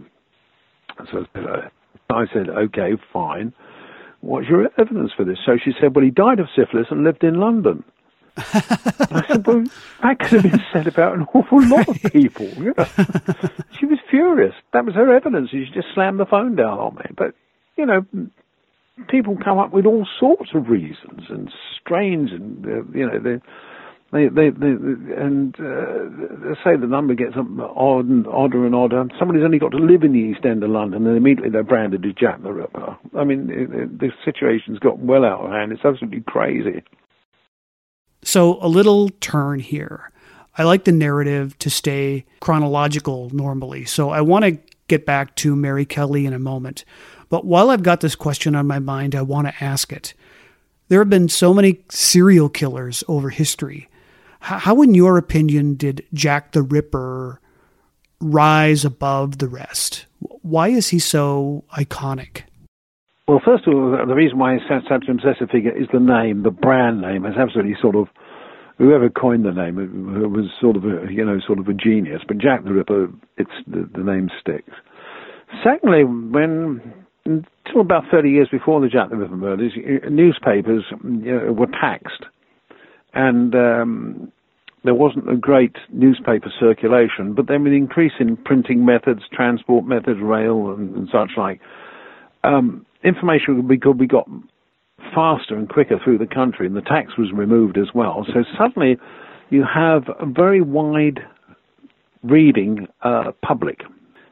[1.12, 1.68] So uh,
[2.10, 3.52] I said, okay, fine
[4.20, 5.38] what's your evidence for this?
[5.44, 7.84] So she said, well, he died of syphilis and lived in London.
[8.36, 9.64] I said, well,
[10.02, 12.46] that could have been said about an awful lot of people.
[12.46, 12.84] Yeah.
[13.78, 14.54] she was furious.
[14.72, 15.50] That was her evidence.
[15.50, 17.06] She just slammed the phone down on me.
[17.16, 17.34] But,
[17.76, 18.06] you know,
[19.08, 21.50] people come up with all sorts of reasons and
[21.80, 23.40] strange and, uh, you know, they
[24.10, 29.04] they, they, they, and uh, say the number gets odd and odder and odder.
[29.18, 32.06] Somebody's only got to live in the East End of London, and immediately they're branded
[32.06, 32.96] as Jack the Ripper.
[33.18, 35.72] I mean, it, it, the situation's got well out of hand.
[35.72, 36.82] It's absolutely crazy.
[38.22, 40.10] So, a little turn here.
[40.56, 43.84] I like the narrative to stay chronological normally.
[43.84, 46.86] So, I want to get back to Mary Kelly in a moment.
[47.28, 50.14] But while I've got this question on my mind, I want to ask it.
[50.88, 53.90] There have been so many serial killers over history.
[54.40, 57.40] How, in your opinion, did Jack the Ripper
[58.20, 60.06] rise above the rest?
[60.42, 62.42] Why is he so iconic?
[63.26, 66.44] Well, first of all, the reason why he's such an obsessive figure is the name,
[66.44, 67.24] the brand name.
[67.24, 68.08] Has absolutely sort of
[68.78, 69.76] whoever coined the name
[70.32, 72.22] was sort of a you know sort of a genius.
[72.26, 74.72] But Jack the Ripper, it's the, the name sticks.
[75.62, 76.80] Secondly, when
[77.26, 79.72] until about 30 years before the Jack the Ripper murders,
[80.10, 82.24] newspapers you know, were taxed
[83.14, 84.32] and um,
[84.84, 89.84] there wasn't a great newspaper circulation, but then with the increase in printing methods, transport
[89.84, 91.60] methods, rail and, and such like,
[92.44, 94.28] um, information could be, could be got
[95.14, 98.26] faster and quicker through the country, and the tax was removed as well.
[98.32, 98.96] So suddenly,
[99.50, 101.20] you have a very wide
[102.22, 103.80] reading uh, public,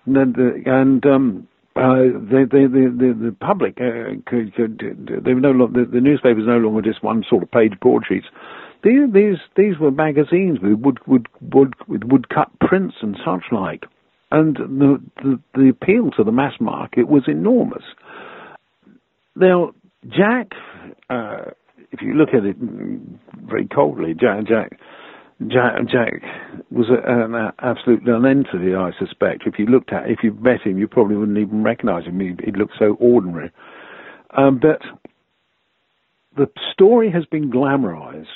[0.06, 4.78] and, and um, uh, the, the, the, the, public uh, could, could
[5.24, 8.26] they no the, the newspapers no longer just one sort of page broadsheets.
[8.86, 13.82] These these these were magazines with wood wood wood with woodcut prints and such like,
[14.30, 17.82] and the, the the appeal to the mass market was enormous.
[19.34, 19.72] Now
[20.08, 20.52] Jack,
[21.10, 21.50] uh,
[21.90, 22.56] if you look at it
[23.50, 24.78] very coldly, Jack Jack
[25.48, 26.22] Jack, Jack
[26.70, 29.42] was a, an absolute nonentity, I suspect.
[29.46, 32.20] If you looked at, if you met him, you probably wouldn't even recognise him.
[32.20, 33.50] He, he looked so ordinary.
[34.36, 34.80] Um, but
[36.36, 38.26] the story has been glamorized,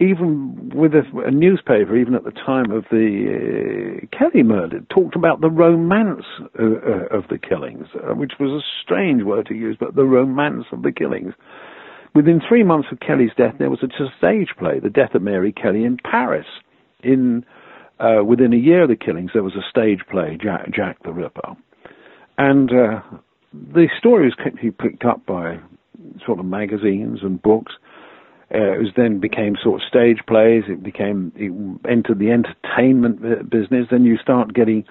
[0.00, 5.16] even with a, a, newspaper, even at the time of the uh, Kelly murder, talked
[5.16, 6.24] about the romance
[6.58, 10.04] uh, uh, of the killings, uh, which was a strange word to use, but the
[10.04, 11.34] romance of the killings.
[12.14, 15.52] Within three months of Kelly's death, there was a stage play, The Death of Mary
[15.52, 16.46] Kelly, in Paris.
[17.02, 17.44] In
[18.00, 21.12] uh, within a year of the killings, there was a stage play, Jack, Jack the
[21.12, 21.56] Ripper,
[22.36, 23.00] and uh,
[23.52, 25.58] the story was quickly picked up by
[26.24, 27.72] sort of magazines and books.
[28.52, 30.64] Uh, it was then became sort of stage plays.
[30.68, 31.52] It became it
[31.90, 33.88] entered the entertainment business.
[33.90, 34.84] Then you start getting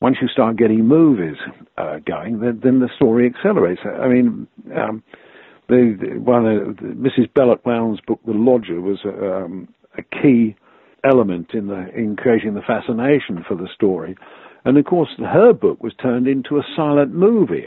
[0.00, 1.36] once you start getting movies
[1.78, 3.80] uh, going, then, then the story accelerates.
[3.84, 4.46] I mean.
[4.74, 5.02] Um,
[5.68, 7.32] the, the one of Mrs.
[7.34, 10.56] Belloc Lowndes' book, The Lodger, was um, a key
[11.04, 14.16] element in the in creating the fascination for the story,
[14.64, 17.66] and of course her book was turned into a silent movie.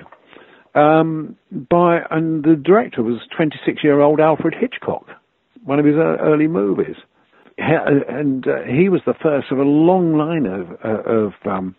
[0.75, 5.07] Um, by and the director was 26 year old Alfred Hitchcock,
[5.67, 6.95] one of his early movies,
[7.57, 11.75] and uh, he was the first of a long line of, uh, of um,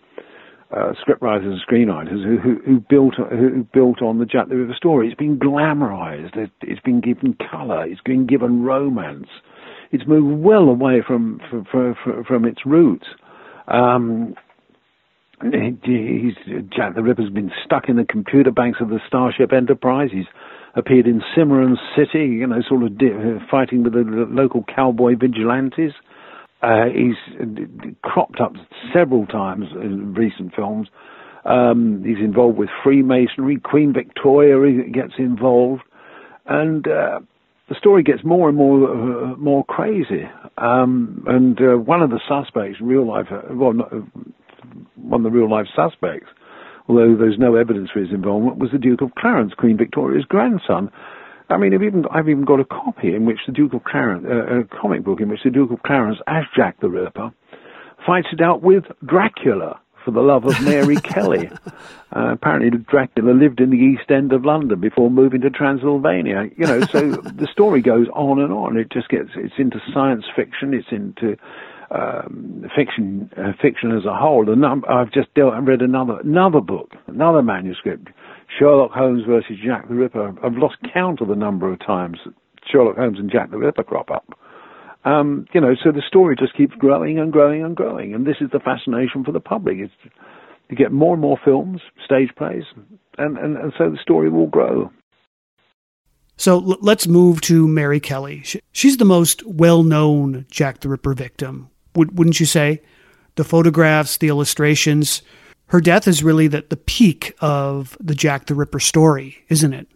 [0.71, 4.75] uh, scriptwriters and screenwriters who, who, who, built who built on the Jack the Ripper
[4.75, 5.07] story.
[5.07, 6.37] It's been glamorized.
[6.61, 7.87] It's been given color.
[7.87, 9.29] It's been given romance.
[9.91, 13.07] It's moved well away from from, from, from its roots.
[13.69, 14.35] Um,
[15.41, 20.11] Jack the Ripper's been stuck in the computer banks of the Starship Enterprise.
[20.13, 20.27] He's
[20.79, 23.09] appeared in Cimarron City, you know, sort of di-
[23.51, 25.93] fighting with the local cowboy vigilantes.
[26.63, 27.17] Uh, he's
[28.03, 28.53] cropped up
[28.93, 30.89] several times in recent films.
[31.45, 33.59] Um, he's involved with Freemasonry.
[33.63, 35.83] Queen Victoria gets involved,
[36.47, 37.21] and uh,
[37.69, 40.29] the story gets more and more uh, more crazy.
[40.59, 44.01] Um, and uh, one of the suspects, real life, uh, well, uh,
[44.97, 46.29] one of the real life suspects,
[46.89, 50.91] although there's no evidence for his involvement, was the Duke of Clarence, Queen Victoria's grandson.
[51.51, 54.27] I mean, I've even, I've even got a copy in which the Duke of Clarence,
[54.29, 57.31] uh, a comic book in which the Duke of Clarence, as Jack the Ripper,
[58.07, 61.51] fights it out with Dracula for the love of Mary Kelly.
[62.15, 66.51] Uh, apparently, Dracula lived in the East End of London before moving to Transylvania.
[66.57, 68.77] You know, so the story goes on and on.
[68.77, 71.37] It just gets, it's into science fiction, it's into
[71.91, 74.47] um, fiction, uh, fiction as a whole.
[74.89, 78.09] I've just dealt, read another another book, another manuscript
[78.59, 80.35] Sherlock Holmes versus Jack the Ripper.
[80.45, 82.19] I've lost count of the number of times
[82.71, 84.39] Sherlock Holmes and Jack the Ripper crop up.
[85.05, 88.37] Um, you know, so the story just keeps growing and growing and growing, and this
[88.41, 89.79] is the fascination for the public.
[89.79, 89.93] It's,
[90.69, 92.65] you get more and more films, stage plays,
[93.17, 94.91] and, and, and so the story will grow.
[96.37, 98.45] So let's move to Mary Kelly.
[98.71, 102.83] She's the most well known Jack the Ripper victim, wouldn't you say?
[103.37, 105.23] The photographs, the illustrations,
[105.69, 109.89] her death is really the, the peak of the Jack the Ripper story, isn't it?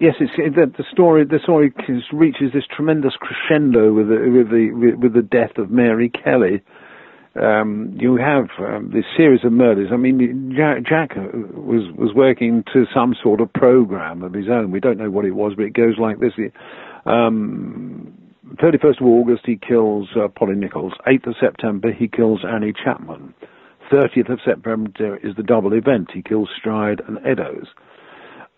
[0.00, 1.24] Yes, it's the, the story.
[1.24, 1.72] The story
[2.12, 6.62] reaches this tremendous crescendo with the with the with the death of Mary Kelly.
[7.40, 9.88] Um, you have um, this series of murders.
[9.92, 14.70] I mean, Jack, Jack, was was working to some sort of program of his own.
[14.70, 16.32] We don't know what it was, but it goes like this:
[17.06, 18.16] um,
[18.56, 20.92] 31st of August, he kills uh, Polly Nichols.
[21.06, 23.34] 8th of September, he kills Annie Chapman.
[23.90, 26.10] 30th of September is the double event.
[26.12, 27.68] He kills Stride and Eddowes.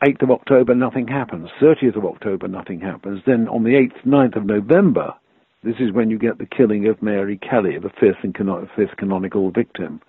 [0.05, 1.49] 8th of October, nothing happens.
[1.61, 3.23] 30th of October, nothing happens.
[3.27, 5.15] Then on the 8th, 9th of November,
[5.63, 8.97] this is when you get the killing of Mary Kelly, the fifth and cano- fifth
[8.99, 10.01] canonical victim.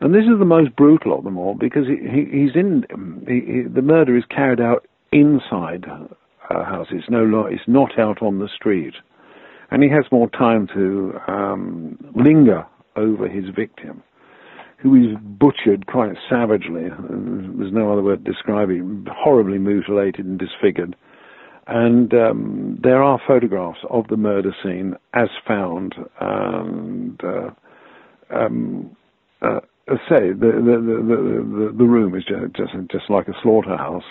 [0.00, 2.84] And this is the most brutal of them all because he, he, he's in.
[3.28, 5.86] He, he, the murder is carried out inside
[6.50, 6.88] a house.
[6.90, 8.94] It's no, it's not out on the street,
[9.70, 12.66] and he has more time to um, linger
[12.96, 14.02] over his victim
[14.82, 16.88] who is butchered quite savagely.
[16.88, 18.68] There's no other word to describe.
[19.08, 20.96] Horribly mutilated and disfigured.
[21.68, 25.94] And um, there are photographs of the murder scene as found.
[26.20, 27.50] And uh,
[28.34, 28.96] um,
[29.40, 29.60] uh,
[30.08, 34.02] say, the, the, the, the, the room is just, just, just like a slaughterhouse.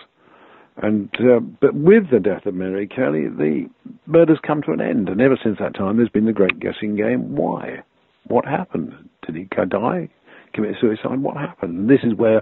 [0.82, 3.70] And uh, but with the death of Mary Kelly, the
[4.08, 6.96] murders come to an end, and ever since that time, there's been the great guessing
[6.96, 7.36] game.
[7.36, 7.84] Why?
[8.28, 8.92] What happened?
[9.26, 10.10] Did he die?
[10.54, 11.20] Commit suicide?
[11.22, 11.80] What happened?
[11.80, 12.42] And this is where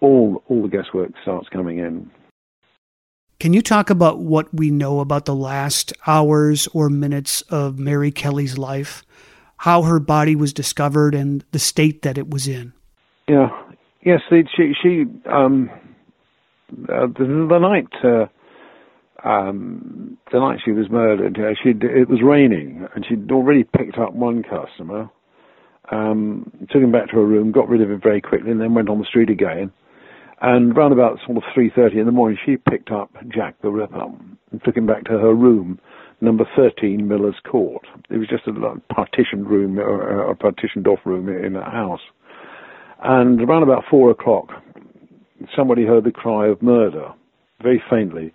[0.00, 2.10] all all the guesswork starts coming in.
[3.40, 8.10] Can you talk about what we know about the last hours or minutes of Mary
[8.10, 9.04] Kelly's life?
[9.58, 12.72] How her body was discovered and the state that it was in?
[13.28, 13.48] Yeah.
[14.02, 15.68] Yes, she she um
[16.72, 18.26] uh, the, the night uh,
[19.26, 23.98] um, the night she was murdered, uh, she it was raining, and she'd already picked
[23.98, 25.08] up one customer,
[25.90, 28.74] um, took him back to her room, got rid of him very quickly, and then
[28.74, 29.72] went on the street again.
[30.40, 33.70] And round about sort of three thirty in the morning, she picked up Jack the
[33.70, 34.04] Ripper
[34.52, 35.80] and took him back to her room,
[36.20, 37.86] number thirteen, Miller's Court.
[38.10, 42.02] It was just a partitioned room, or a partitioned off room in a house.
[43.02, 44.50] And around about four o'clock,
[45.56, 47.12] somebody heard the cry of murder,
[47.62, 48.32] very faintly.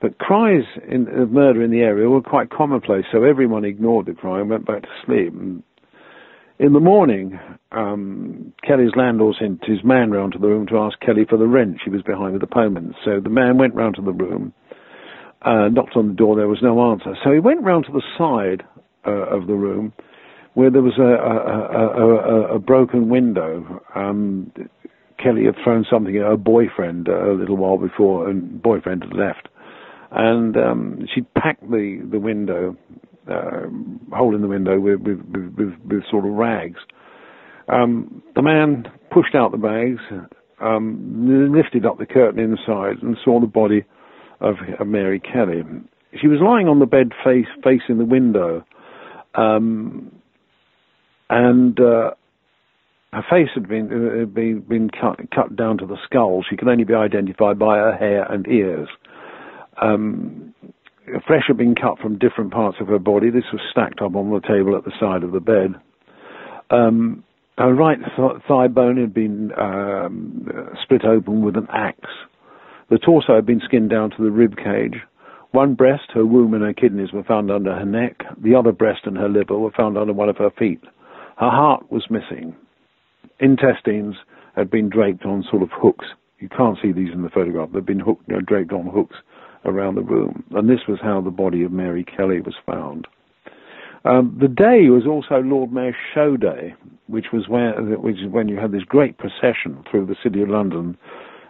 [0.00, 4.14] But cries in, of murder in the area were quite commonplace, so everyone ignored the
[4.14, 5.32] cry and went back to sleep.
[5.32, 5.62] And
[6.58, 7.38] in the morning,
[7.72, 11.46] um, Kelly's landlord sent his man round to the room to ask Kelly for the
[11.46, 11.78] rent.
[11.82, 12.94] She was behind with the payment.
[13.04, 14.52] So the man went round to the room,
[15.42, 16.36] uh, knocked on the door.
[16.36, 17.14] There was no answer.
[17.24, 18.66] So he went round to the side
[19.06, 19.92] uh, of the room
[20.54, 23.82] where there was a, a, a, a broken window.
[23.94, 24.50] Um,
[25.22, 29.48] Kelly had thrown something at her boyfriend a little while before, and boyfriend had left,
[30.10, 32.76] and um, she'd packed the the window,
[33.30, 33.66] uh,
[34.14, 35.20] hole in the window with with,
[35.56, 36.78] with, with sort of rags.
[37.68, 40.00] Um, the man pushed out the bags,
[40.60, 43.84] um, lifted up the curtain inside, and saw the body
[44.40, 45.62] of, of Mary Kelly.
[46.20, 48.64] She was lying on the bed, face facing the window,
[49.34, 50.12] um,
[51.28, 52.10] and uh,
[53.16, 56.44] her face had been uh, been, been cut, cut down to the skull.
[56.48, 58.88] She could only be identified by her hair and ears.
[59.80, 60.54] Um,
[61.26, 63.30] flesh had been cut from different parts of her body.
[63.30, 65.74] This was stacked up on the table at the side of the bed.
[66.70, 67.24] Um,
[67.56, 72.10] her right th- thigh bone had been um, split open with an axe.
[72.90, 75.00] The torso had been skinned down to the rib cage.
[75.52, 78.24] One breast, her womb, and her kidneys were found under her neck.
[78.42, 80.82] The other breast and her liver were found under one of her feet.
[81.38, 82.54] Her heart was missing
[83.40, 84.16] intestines
[84.54, 86.06] had been draped on sort of hooks.
[86.38, 87.70] You can't see these in the photograph.
[87.72, 89.16] They've been hooked, you know, draped on hooks
[89.64, 90.44] around the room.
[90.52, 93.06] And this was how the body of Mary Kelly was found.
[94.04, 96.74] Um, the day was also Lord Mayor's show day,
[97.08, 100.48] which was where, which is when you had this great procession through the city of
[100.48, 100.96] London.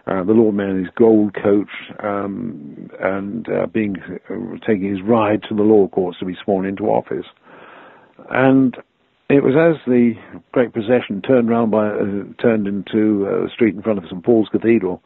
[0.07, 1.69] Uh, the Lord Mayor in his gold coach
[2.03, 3.97] um, and uh, being
[4.31, 7.27] uh, taking his ride to the law courts to be sworn into office.
[8.31, 8.77] And
[9.29, 10.15] it was as the
[10.53, 14.49] great procession turned round by uh, turned into a street in front of St Paul's
[14.51, 15.03] Cathedral.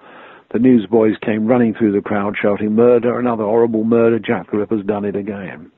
[0.53, 3.19] The newsboys came running through the crowd shouting, "Murder!
[3.19, 4.19] Another horrible murder!
[4.19, 5.71] Jack the Ripper's done it again!"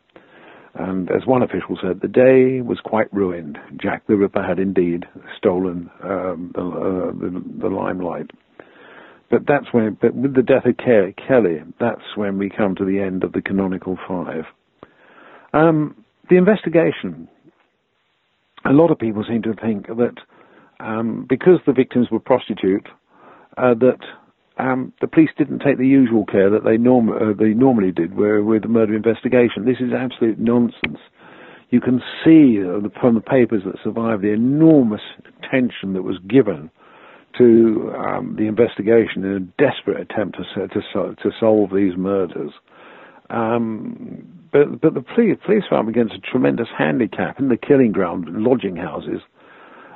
[0.74, 3.59] And as one official said, the day was quite ruined.
[3.76, 5.05] Jack the Ripper had indeed
[5.36, 8.30] stolen um, the, uh, the, the, limelight.
[9.30, 13.01] But that's when, but with the death of Kelly, that's when we come to the
[13.01, 14.45] end of the canonical five.
[15.53, 17.28] Um, the investigation
[18.64, 20.14] a lot of people seem to think that
[20.80, 22.88] um, because the victims were prostitute,
[23.56, 23.98] uh, that
[24.58, 28.14] um, the police didn't take the usual care that they, norm- uh, they normally did
[28.14, 29.64] with the murder investigation.
[29.64, 30.98] This is absolute nonsense.
[31.70, 36.70] You can see uh, from the papers that survived the enormous attention that was given
[37.38, 42.52] to um, the investigation in a desperate attempt to to, to solve these murders.
[43.32, 48.76] Um, but but the police, police against a tremendous handicap in the killing ground, lodging
[48.76, 49.20] houses.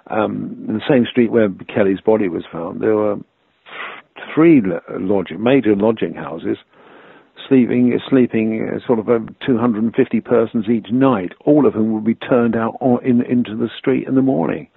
[0.09, 3.17] Um, in the same street where Kelly's body was found, there were
[4.35, 4.63] three
[4.99, 6.59] lodging, major lodging houses,
[7.49, 12.15] sleeping sleeping uh, sort of uh, 250 persons each night, all of whom would be
[12.15, 14.69] turned out on, in, into the street in the morning.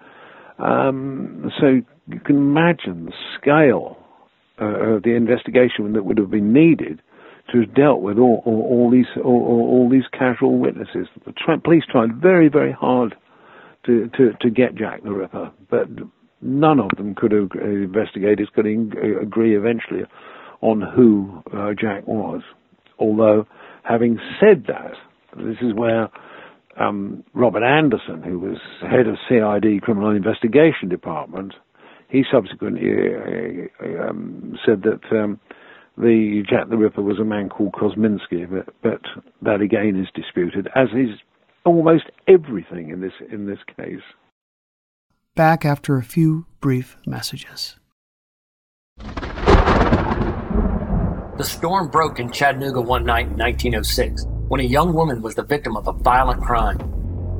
[0.57, 3.97] Um, so you can imagine the scale
[4.59, 7.01] uh, of the investigation that would have been needed
[7.51, 11.07] to have dealt with all, all, all these all, all, these casual witnesses.
[11.25, 11.33] The
[11.63, 13.15] police tried very very hard
[13.85, 15.87] to, to, to get Jack the Ripper, but
[16.41, 20.03] none of them could have, investigators could agree eventually
[20.61, 22.41] on who uh, Jack was.
[22.97, 23.47] Although,
[23.83, 24.91] having said that,
[25.37, 26.09] this is where
[26.79, 31.53] um, Robert Anderson, who was head of CID Criminal Investigation Department,
[32.09, 35.39] he subsequently uh, um, said that um,
[35.99, 39.01] the Jack the Ripper was a man called Kosminski, but, but
[39.41, 41.19] that again is disputed, as is
[41.65, 44.01] almost everything in this in this case.
[45.35, 47.75] Back after a few brief messages.
[51.37, 55.43] The storm broke in Chattanooga one night in 1906 when a young woman was the
[55.43, 56.77] victim of a violent crime.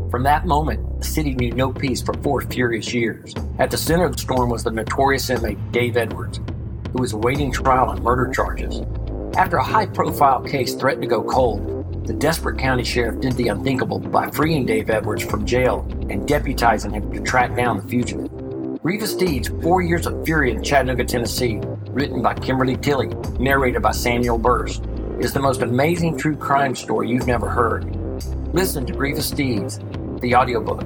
[0.09, 3.33] From that moment, the city knew no peace for four furious years.
[3.57, 6.39] At the center of the storm was the notorious inmate Dave Edwards,
[6.91, 8.81] who was awaiting trial on murder charges.
[9.37, 13.49] After a high profile case threatened to go cold, the desperate county sheriff did the
[13.49, 18.29] unthinkable by freeing Dave Edwards from jail and deputizing him to track down the fugitive.
[18.81, 21.59] Grievous Deeds Four Years of Fury in Chattanooga, Tennessee,
[21.89, 23.07] written by Kimberly Tilley,
[23.39, 24.85] narrated by Samuel Burst,
[25.19, 27.95] is the most amazing true crime story you've never heard.
[28.53, 29.79] Listen to Grievous Deeds,
[30.21, 30.81] the audiobook,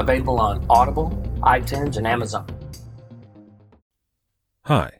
[0.00, 1.10] available on Audible,
[1.42, 2.46] iTunes, and Amazon.
[4.64, 4.90] Hi,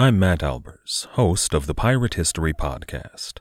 [0.00, 3.40] I'm Matt Albers, host of the Pirate History Podcast.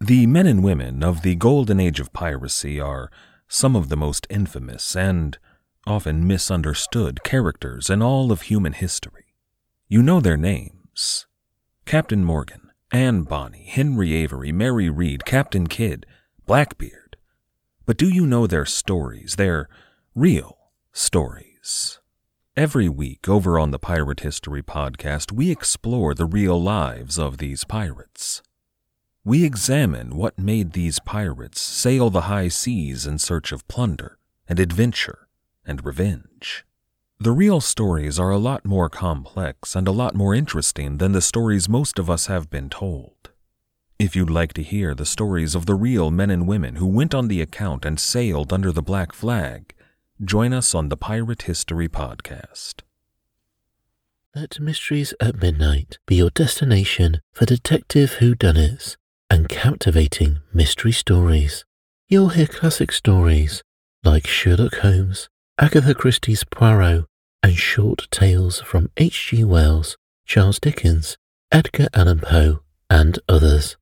[0.00, 3.10] The men and women of the golden age of piracy are
[3.48, 5.36] some of the most infamous and
[5.88, 9.34] often misunderstood characters in all of human history.
[9.88, 11.26] You know their names
[11.86, 16.06] Captain Morgan, Anne Bonny, Henry Avery, Mary Read, Captain Kidd,
[16.46, 17.16] Blackbeard.
[17.84, 19.68] But do you know their stories, their
[20.14, 20.56] real
[20.92, 21.99] stories?
[22.56, 27.62] Every week over on the Pirate History Podcast, we explore the real lives of these
[27.62, 28.42] pirates.
[29.24, 34.58] We examine what made these pirates sail the high seas in search of plunder and
[34.58, 35.28] adventure
[35.64, 36.64] and revenge.
[37.20, 41.22] The real stories are a lot more complex and a lot more interesting than the
[41.22, 43.30] stories most of us have been told.
[43.96, 47.14] If you'd like to hear the stories of the real men and women who went
[47.14, 49.72] on the account and sailed under the black flag,
[50.22, 52.82] join us on the Pirate History Podcast.
[54.34, 58.96] Let Mysteries at Midnight be your destination for detective whodunits
[59.30, 61.64] and captivating mystery stories.
[62.06, 63.62] You'll hear classic stories
[64.04, 67.06] like Sherlock Holmes, Agatha Christie's Poirot,
[67.42, 69.42] and short tales from H.G.
[69.44, 69.96] Wells,
[70.26, 71.16] Charles Dickens,
[71.50, 72.60] Edgar Allan Poe,
[72.90, 73.78] and others.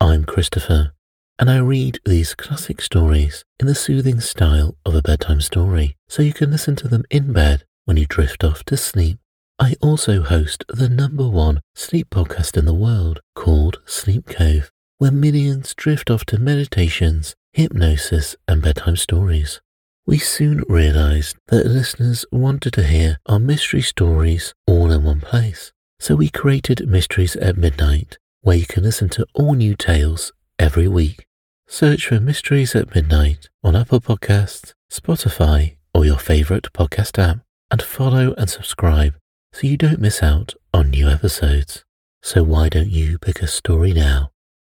[0.00, 0.92] I'm Christopher,
[1.40, 6.22] and I read these classic stories in the soothing style of a bedtime story, so
[6.22, 9.18] you can listen to them in bed when you drift off to sleep.
[9.58, 15.10] I also host the number one sleep podcast in the world called Sleep Cove, where
[15.10, 19.62] millions drift off to meditations, hypnosis, and bedtime stories.
[20.04, 25.72] We soon realized that listeners wanted to hear our mystery stories all in one place.
[26.00, 30.86] So we created Mysteries at Midnight, where you can listen to all new tales every
[30.86, 31.26] week.
[31.72, 37.38] Search for Mysteries at Midnight on Apple Podcasts, Spotify, or your favorite podcast app,
[37.70, 39.14] and follow and subscribe
[39.52, 41.84] so you don't miss out on new episodes.
[42.24, 44.32] So why don't you pick a story now?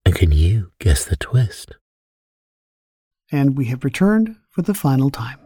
[0.04, 1.76] And can you guess the twist?
[3.30, 5.38] And we have returned for the final time.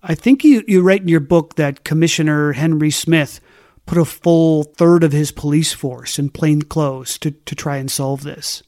[0.00, 3.40] I think you, you write in your book that Commissioner Henry Smith
[3.84, 7.90] put a full third of his police force in plain clothes to, to try and
[7.90, 8.62] solve this.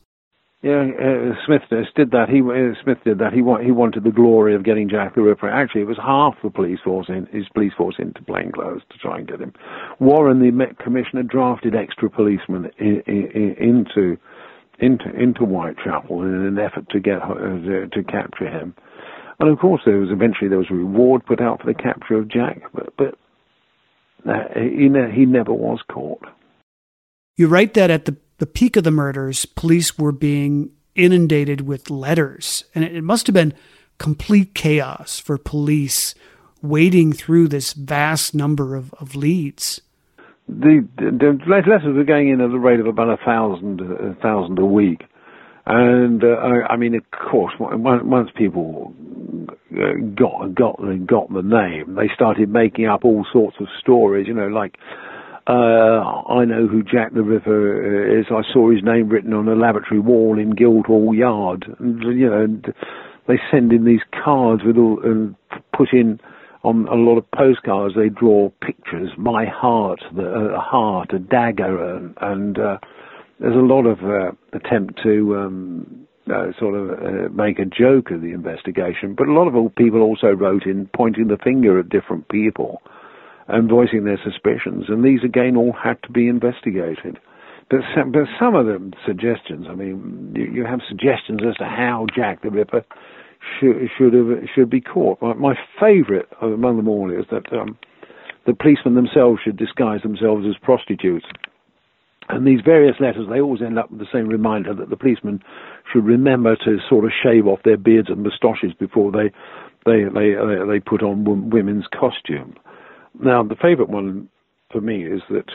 [0.63, 1.63] Yeah, uh, Smith
[1.95, 2.29] did that.
[2.29, 3.33] He uh, Smith did that.
[3.33, 5.49] He wa- he wanted the glory of getting Jack the Ripper.
[5.49, 8.99] Actually, it was half the police force in his police force into plain clothes to
[8.99, 9.53] try and get him.
[10.01, 14.17] Warren, the Met commissioner, drafted extra policemen in, in, into
[14.81, 18.75] into into Whitechapel in an effort to get uh, to capture him.
[19.39, 22.15] And of course, there was eventually there was a reward put out for the capture
[22.15, 23.15] of Jack, but but
[24.29, 26.25] uh, he ne- he never was caught.
[27.37, 31.91] You write that at the the peak of the murders, police were being inundated with
[31.91, 33.55] letters, and it, must have been
[33.99, 36.15] complete chaos for police
[36.63, 39.81] wading through this vast number of, of leads.
[40.49, 44.59] The, the, letters were going in at the rate of about a thousand a thousand
[44.59, 45.03] a week,
[45.67, 48.95] and uh, I, I mean, of course, once people
[50.15, 50.77] got got
[51.07, 54.29] got the name, they started making up all sorts of stories.
[54.29, 54.77] You know, like
[55.47, 58.27] uh, I know who Jack the Ripper is.
[58.31, 61.67] I saw his name written on a lavatory wall in Guildhall Yard.
[61.79, 62.75] And, you know, and
[63.29, 65.37] they send in these cards with all and
[65.77, 66.19] put in
[66.65, 67.95] on a lot of postcards.
[67.95, 72.79] They draw pictures, my heart, the, a heart, a dagger, and, and uh,
[73.39, 75.37] there's a lot of uh, attempt to.
[75.37, 79.15] Um, uh, sort of uh, make a joke of the investigation.
[79.15, 82.83] But a lot of people also wrote in pointing the finger at different people
[83.49, 84.85] and voicing their suspicions.
[84.89, 87.19] And these again all had to be investigated.
[87.69, 91.65] But some, but some of the suggestions, I mean, you, you have suggestions as to
[91.65, 92.85] how Jack the Ripper
[93.59, 95.21] should should have should be caught.
[95.21, 97.77] My, my favourite among them all is that um,
[98.47, 101.27] the policemen themselves should disguise themselves as prostitutes
[102.29, 105.43] And these various letters, they always end up with the same reminder that the policemen
[105.93, 109.31] should remember to sort of shave off their beards and moustaches before they
[109.85, 110.35] they they
[110.69, 112.55] they put on women's costume.
[113.21, 114.29] Now, the favourite one
[114.71, 115.47] for me is that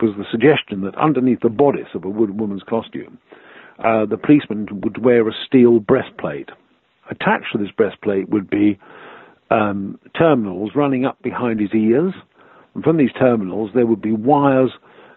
[0.00, 3.18] was the suggestion that underneath the bodice of a woman's costume,
[3.78, 6.50] uh, the policeman would wear a steel breastplate.
[7.10, 8.78] Attached to this breastplate would be
[9.50, 12.12] um, terminals running up behind his ears,
[12.74, 14.72] and from these terminals there would be wires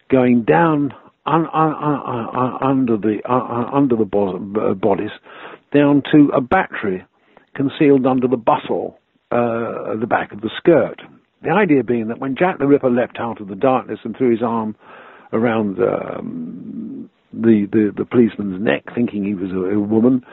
[0.10, 0.93] going down
[1.26, 3.20] un, un, un, under the
[3.74, 5.12] under the bodice
[5.74, 7.04] down to a battery
[7.56, 9.00] concealed under the bustle
[9.32, 11.02] uh, at the back of the skirt.
[11.41, 14.31] The idea being that when Jack the Ripper leapt out of the darkness and threw
[14.31, 14.75] his arm
[15.31, 20.23] around um, the, the, the policeman's neck, thinking he was a, a woman,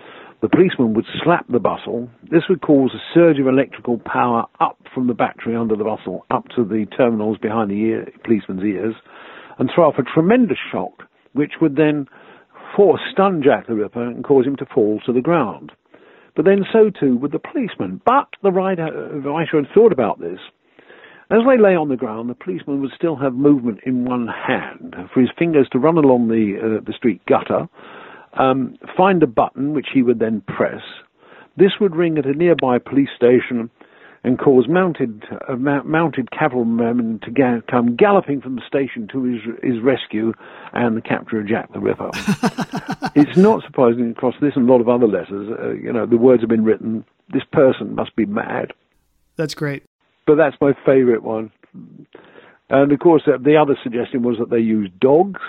[0.42, 2.10] the policeman would slap the bustle.
[2.30, 6.26] This would cause a surge of electrical power up from the battery under the bustle
[6.30, 8.94] up to the terminals behind the ear, policeman's ears,
[9.58, 12.06] and throw off a tremendous shock, which would then
[12.76, 15.72] force stun Jack the Ripper and cause him to fall to the ground.
[16.34, 18.02] But then so too would the policeman.
[18.04, 20.38] But the writer, the writer had thought about this.
[21.28, 24.94] As they lay on the ground, the policeman would still have movement in one hand
[25.12, 27.68] for his fingers to run along the uh, the street gutter,
[28.38, 30.82] um, find a button which he would then press.
[31.56, 33.70] This would ring at a nearby police station
[34.22, 39.40] and cause mounted uh, mounted cavalrymen to ga- come galloping from the station to his
[39.64, 40.32] his rescue
[40.74, 42.10] and the capture of Jack the Ripper.
[43.16, 46.16] it's not surprising across this and a lot of other letters, uh, you know, the
[46.16, 47.04] words have been written.
[47.32, 48.72] This person must be mad.
[49.34, 49.82] That's great.
[50.26, 51.52] But that's my favourite one.
[52.68, 55.40] And of course, the other suggestion was that they used dogs.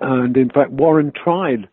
[0.00, 1.68] And in fact, Warren tried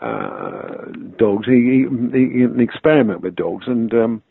[0.00, 1.46] uh, dogs.
[1.46, 4.22] He, he, he, an experiment with dogs, and um,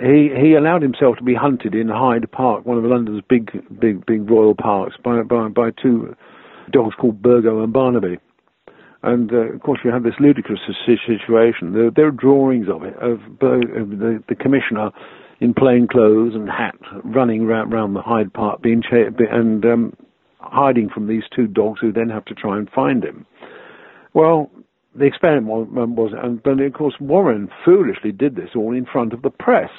[0.00, 3.50] he he allowed himself to be hunted in Hyde Park, one of London's big
[3.80, 6.14] big big royal parks, by by by two
[6.70, 8.18] dogs called Burgho and Barnaby.
[9.02, 11.72] And uh, of course, you have this ludicrous situation.
[11.72, 14.90] There, there are drawings of it of, of the, the commissioner
[15.40, 16.74] in plain clothes and hat,
[17.04, 19.96] running round, the Hyde Park, being cha- and um,
[20.38, 23.24] hiding from these two dogs, who then have to try and find him.
[24.14, 24.50] Well,
[24.94, 29.22] the experiment was, and but of course Warren foolishly did this all in front of
[29.22, 29.70] the press,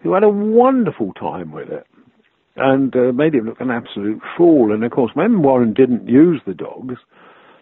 [0.00, 1.86] who had a wonderful time with it,
[2.54, 4.72] and uh, made him look an absolute fool.
[4.72, 6.94] And of course, when Warren didn't use the dogs,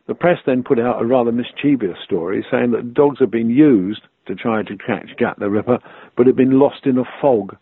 [0.06, 4.02] the press then put out a rather mischievous story saying that dogs had been used
[4.26, 5.78] to try to catch Jack the Ripper,
[6.16, 7.56] but had been lost in a fog.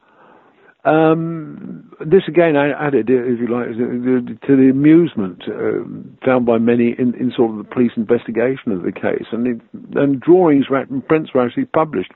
[0.85, 6.97] Um, this again I added, if you like, to the amusement uh, found by many
[6.99, 9.61] in, in, sort of the police investigation of the case, and, it,
[9.95, 12.11] and drawings and prints were actually published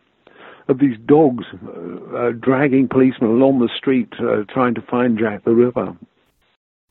[0.68, 5.44] of these dogs uh, uh, dragging policemen along the street uh, trying to find Jack
[5.44, 5.97] the Ripper.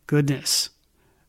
[0.08, 0.70] Goodness.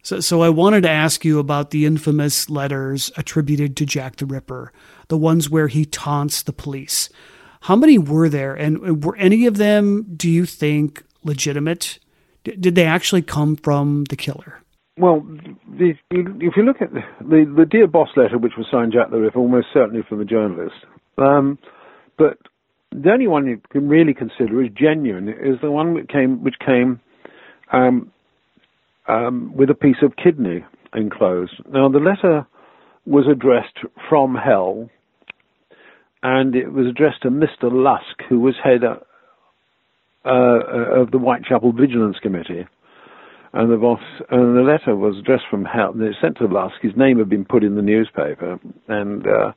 [0.06, 4.24] So, so I wanted to ask you about the infamous letters attributed to Jack the
[4.24, 4.72] Ripper,
[5.08, 7.08] the ones where he taunts the police.
[7.62, 11.98] How many were there, and were any of them, do you think, legitimate?
[12.44, 14.60] D- did they actually come from the killer?
[14.96, 15.26] Well,
[15.76, 19.10] the, if you look at the, the, the, Dear Boss letter, which was signed Jack
[19.10, 20.76] the Ripper, almost certainly from a journalist,
[21.18, 21.58] um,
[22.16, 22.38] but
[22.92, 26.60] the only one you can really consider as genuine is the one which came, which
[26.64, 27.00] came
[27.72, 28.12] um,
[29.08, 31.54] um, with a piece of kidney enclosed.
[31.70, 32.46] Now, the letter
[33.04, 33.78] was addressed
[34.08, 34.90] from hell
[36.22, 37.70] and it was addressed to Mr.
[37.70, 38.96] Lusk, who was head uh,
[40.24, 42.66] uh, of the Whitechapel Vigilance Committee.
[43.52, 44.00] And the boss,
[44.30, 45.90] and the letter was addressed from hell.
[45.90, 46.74] It was sent to Lusk.
[46.82, 49.52] His name had been put in the newspaper, and uh,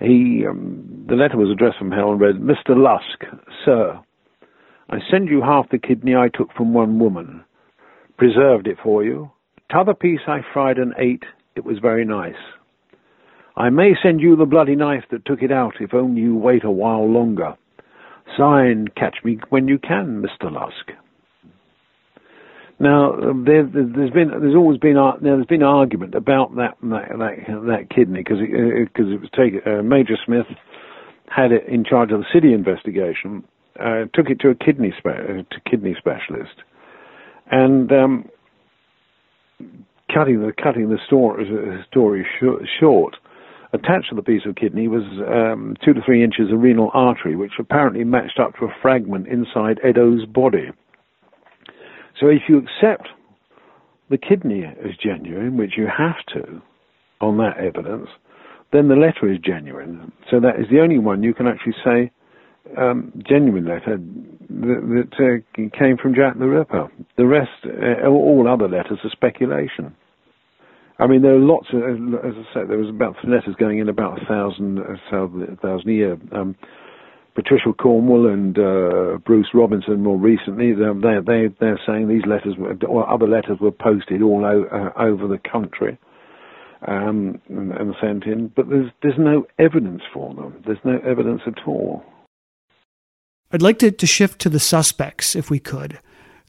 [0.00, 2.70] he, um, the letter was addressed from hell and read, "Mr.
[2.70, 3.24] Lusk,
[3.64, 4.00] sir,
[4.88, 7.44] I send you half the kidney I took from one woman,
[8.18, 9.30] preserved it for you.
[9.70, 11.24] T'other piece I fried and ate.
[11.56, 12.34] It was very nice.
[13.56, 16.64] I may send you the bloody knife that took it out if only you wait
[16.64, 17.56] a while longer.
[18.36, 20.52] Sign, catch me when you can, Mr.
[20.52, 20.92] Lusk.
[22.80, 27.90] Now, there, has been, there's always been, there's been argument about that that, that, that
[27.92, 29.60] kidney because it, because it was taken.
[29.66, 30.46] Uh, Major Smith
[31.26, 33.42] had it in charge of the city investigation,
[33.80, 36.62] uh, took it to a kidney spe- uh, to kidney specialist,
[37.50, 38.28] and um,
[40.12, 41.46] cutting the cutting the story,
[41.90, 42.26] story
[42.80, 43.16] short,
[43.72, 47.36] Attached to the piece of kidney was um, two to three inches of renal artery,
[47.36, 50.70] which apparently matched up to a fragment inside Eddowes' body.
[52.18, 53.08] So if you accept
[54.08, 56.62] the kidney as genuine, which you have to
[57.20, 58.08] on that evidence,
[58.72, 60.12] then the letter is genuine.
[60.30, 62.10] So that is the only one you can actually say
[62.76, 66.88] um, genuine letter that, that uh, came from Jack the Ripper.
[67.16, 69.94] The rest, uh, all other letters, are speculation.
[70.98, 73.88] I mean, there are lots of, as I said, there was about letters going in
[73.88, 76.18] about a thousand, a thousand a year.
[76.32, 76.56] Um,
[77.36, 82.76] Patricia Cornwell and uh, Bruce Robinson more recently, they they they're saying these letters were,
[82.88, 85.96] or other letters were posted all o- uh, over the country
[86.86, 90.62] um, and, and sent in, but there's there's no evidence for them.
[90.66, 92.02] There's no evidence at all.
[93.50, 95.98] I'd like to, to shift to the suspects, if we could.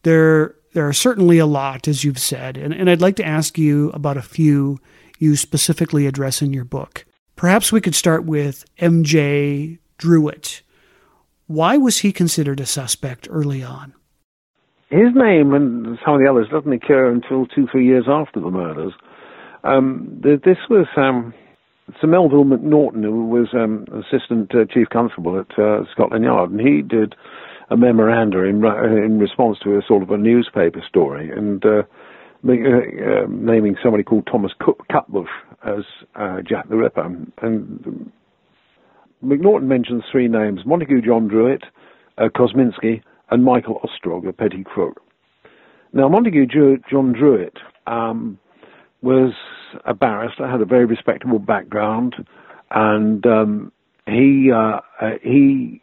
[0.03, 3.57] There there are certainly a lot, as you've said, and, and I'd like to ask
[3.57, 4.79] you about a few
[5.17, 7.05] you specifically address in your book.
[7.35, 9.79] Perhaps we could start with M.J.
[9.97, 10.61] Druitt.
[11.47, 13.93] Why was he considered a suspect early on?
[14.89, 18.49] His name and some of the others doesn't occur until two, three years after the
[18.49, 18.93] murders.
[19.63, 21.33] Um, this was um,
[21.99, 26.59] Sir Melville Macnaghten, who was um, Assistant uh, Chief Constable at uh, Scotland Yard, and
[26.59, 27.15] he did
[27.69, 31.83] a memoranda in, in response to a sort of a newspaper story, and uh,
[32.47, 35.27] uh, uh naming somebody called Thomas Cutbush
[35.65, 35.83] as
[36.15, 37.03] uh, Jack the Ripper.
[37.41, 38.11] And
[39.23, 41.63] Macnaghten mentions three names Montague John Druitt,
[42.17, 45.01] uh, Kosminski, and Michael Ostrog, a petty crook.
[45.91, 46.47] Now, Montague
[46.89, 48.37] John Druitt um,
[49.01, 49.33] was
[49.85, 52.15] a barrister, had a very respectable background,
[52.71, 53.71] and um,
[54.07, 55.81] he uh, uh, he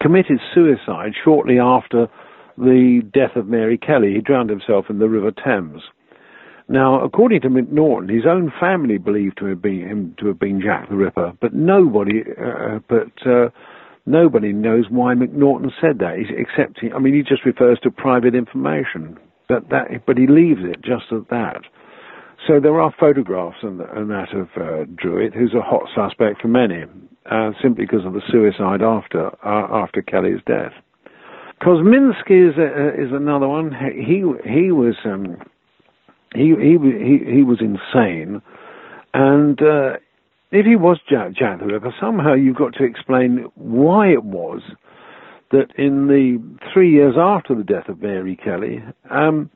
[0.00, 2.08] committed suicide shortly after
[2.58, 4.14] the death of Mary Kelly.
[4.14, 5.82] He drowned himself in the River Thames.
[6.68, 10.62] Now, according to Macnaghten, his own family believed to have been him to have been
[10.62, 13.50] Jack the Ripper, but nobody, uh, but uh,
[14.06, 18.34] nobody knows why Macnaghten said that, except he, I mean, he just refers to private
[18.34, 19.18] information.
[19.46, 21.62] But that, but he leaves it just at that.
[22.46, 26.48] So there are photographs and, and that of uh, Druitt, who's a hot suspect for
[26.48, 26.84] many,
[27.30, 30.72] uh, simply because of the suicide after uh, after Kelly's death.
[31.62, 33.72] Kosminski is a, is another one.
[33.72, 35.36] He he was um,
[36.34, 38.42] he he he he was insane,
[39.14, 39.94] and uh,
[40.50, 44.60] if he was Jack, Jack the Ripper, somehow you've got to explain why it was
[45.50, 46.42] that in the
[46.72, 49.50] three years after the death of Mary Kelly, um,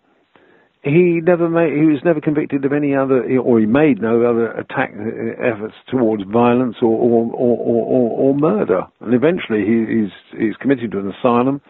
[0.83, 4.53] he never made, he was never convicted of any other, or he made no other
[4.53, 8.83] attack uh, efforts towards violence or or, or, or, or murder.
[9.01, 11.61] And eventually, he, he's he's committed to an asylum,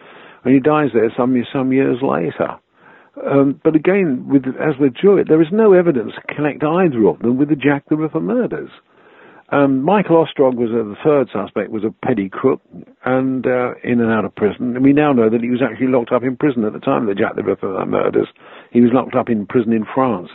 [0.43, 2.59] and he dies there some some years later.
[3.25, 7.19] Um, but again, with, as with Druitt, there is no evidence to connect either of
[7.19, 8.69] them with the Jack the Ripper murders.
[9.51, 12.61] Um, Michael Ostrog was uh, the third suspect, was a petty crook
[13.03, 14.75] and uh, in and out of prison.
[14.75, 17.07] And we now know that he was actually locked up in prison at the time
[17.07, 18.27] of the Jack the Ripper murders.
[18.71, 20.29] He was locked up in prison in France,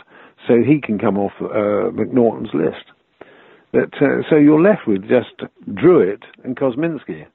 [0.45, 2.91] so he can come off uh, Macnaghten's list.
[3.71, 7.25] But, uh, so you're left with just Druitt and Kosminski.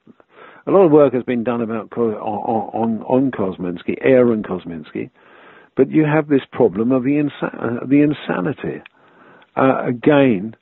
[0.67, 5.09] A lot of work has been done about on, on, on Kosminski, Aaron Kosminski,
[5.75, 8.83] but you have this problem of the, insa- the insanity.
[9.55, 10.55] Uh, again,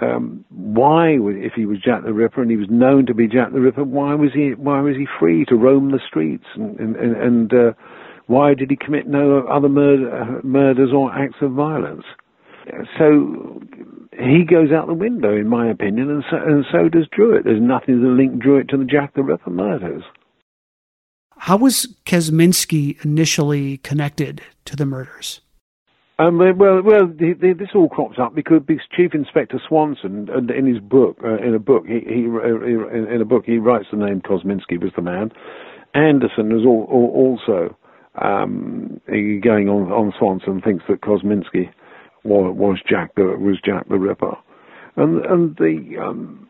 [0.00, 3.52] um, why, if he was Jack the Ripper and he was known to be Jack
[3.52, 7.16] the Ripper, why was he why was he free to roam the streets and and,
[7.16, 7.72] and uh,
[8.26, 12.04] why did he commit no other murder, murders or acts of violence?
[12.98, 13.60] So
[14.12, 17.44] he goes out the window, in my opinion, and so, and so does Druitt.
[17.44, 20.02] There's nothing to link Druitt to the Jack the Ripper murders.
[21.38, 25.42] How was Kosminski initially connected to the murders?
[26.18, 30.38] Um, well, well, the, the, this all crops up because, because Chief Inspector Swanson, uh,
[30.52, 33.98] in his book, uh, in a book, he, he, in a book, he writes the
[33.98, 35.30] name Kosminski was the man.
[35.92, 37.76] Anderson was all, all, also
[38.16, 41.68] um, going on on Swanson thinks that Kosminski
[42.24, 44.36] was, was Jack the was Jack the Ripper,
[44.96, 46.48] and and the um,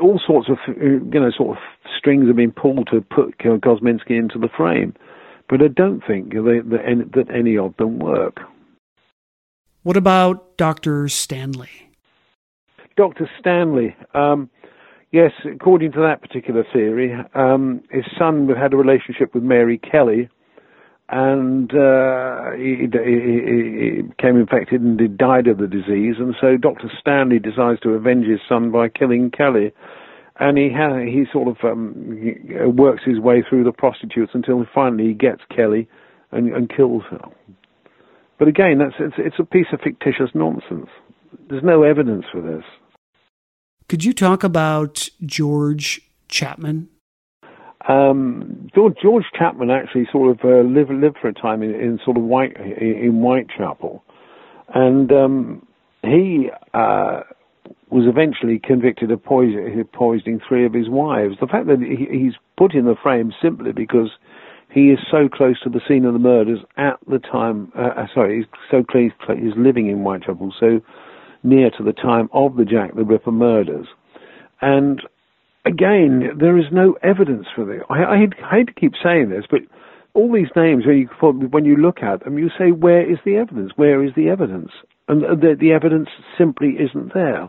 [0.00, 1.62] all sorts of you know sort of
[1.98, 4.94] strings have been pulled to put Kosminski into the frame,
[5.48, 8.40] but I don't think they, that any of them work.
[9.82, 11.08] What about Dr.
[11.08, 11.70] Stanley?
[12.96, 13.30] Dr.
[13.38, 14.50] Stanley, um,
[15.10, 20.28] yes, according to that particular theory, um, his son had a relationship with Mary Kelly,
[21.08, 26.16] and uh, he, he, he, became infected and he died of the disease.
[26.18, 26.90] And so Dr.
[27.00, 29.72] Stanley decides to avenge his son by killing Kelly.
[30.38, 35.08] And he ha- he sort of um, works his way through the prostitutes until finally
[35.08, 35.88] he gets Kelly
[36.30, 37.18] and, and kills her.
[38.40, 40.88] But again, that's it's, it's a piece of fictitious nonsense.
[41.50, 42.64] There's no evidence for this.
[43.88, 46.88] Could you talk about George Chapman?
[47.86, 52.00] Um, George, George, Chapman actually sort of uh, lived lived for a time in, in
[52.02, 54.02] sort of White in Whitechapel,
[54.74, 55.66] and um,
[56.02, 57.20] he uh,
[57.90, 61.34] was eventually convicted of poison, poisoning three of his wives.
[61.40, 64.10] The fact that he, he's put in the frame simply because
[64.72, 67.72] he is so close to the scene of the murders at the time.
[67.76, 69.10] Uh, uh sorry, he's so close.
[69.28, 70.80] He's living in Whitechapel, so
[71.42, 73.86] near to the time of the Jack the Ripper murders,
[74.60, 75.02] and
[75.64, 77.82] again, there is no evidence for this.
[77.90, 78.18] I, I,
[78.50, 79.60] hate to keep saying this, but
[80.14, 81.08] all these names, when you,
[81.48, 83.72] when you look at them, you say, where is the evidence?
[83.76, 84.70] Where is the evidence?
[85.08, 87.48] And the, the evidence simply isn't there.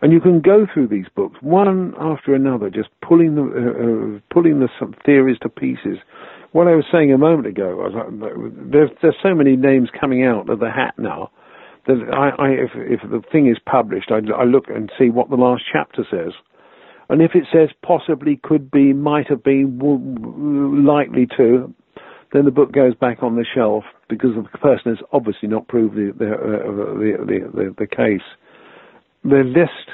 [0.00, 4.20] And you can go through these books one after another, just pulling the uh, uh,
[4.32, 4.68] pulling the
[5.04, 5.98] theories to pieces.
[6.52, 10.24] What I was saying a moment ago, was, uh, there's there's so many names coming
[10.24, 11.30] out of the hat now
[11.86, 15.30] that I, I if if the thing is published, I, I look and see what
[15.30, 16.32] the last chapter says,
[17.08, 21.72] and if it says possibly, could be, might have been, likely to,
[22.32, 25.94] then the book goes back on the shelf because the person has obviously not proved
[25.94, 26.38] the the, uh,
[26.98, 28.26] the, the, the, the case.
[29.24, 29.90] The list,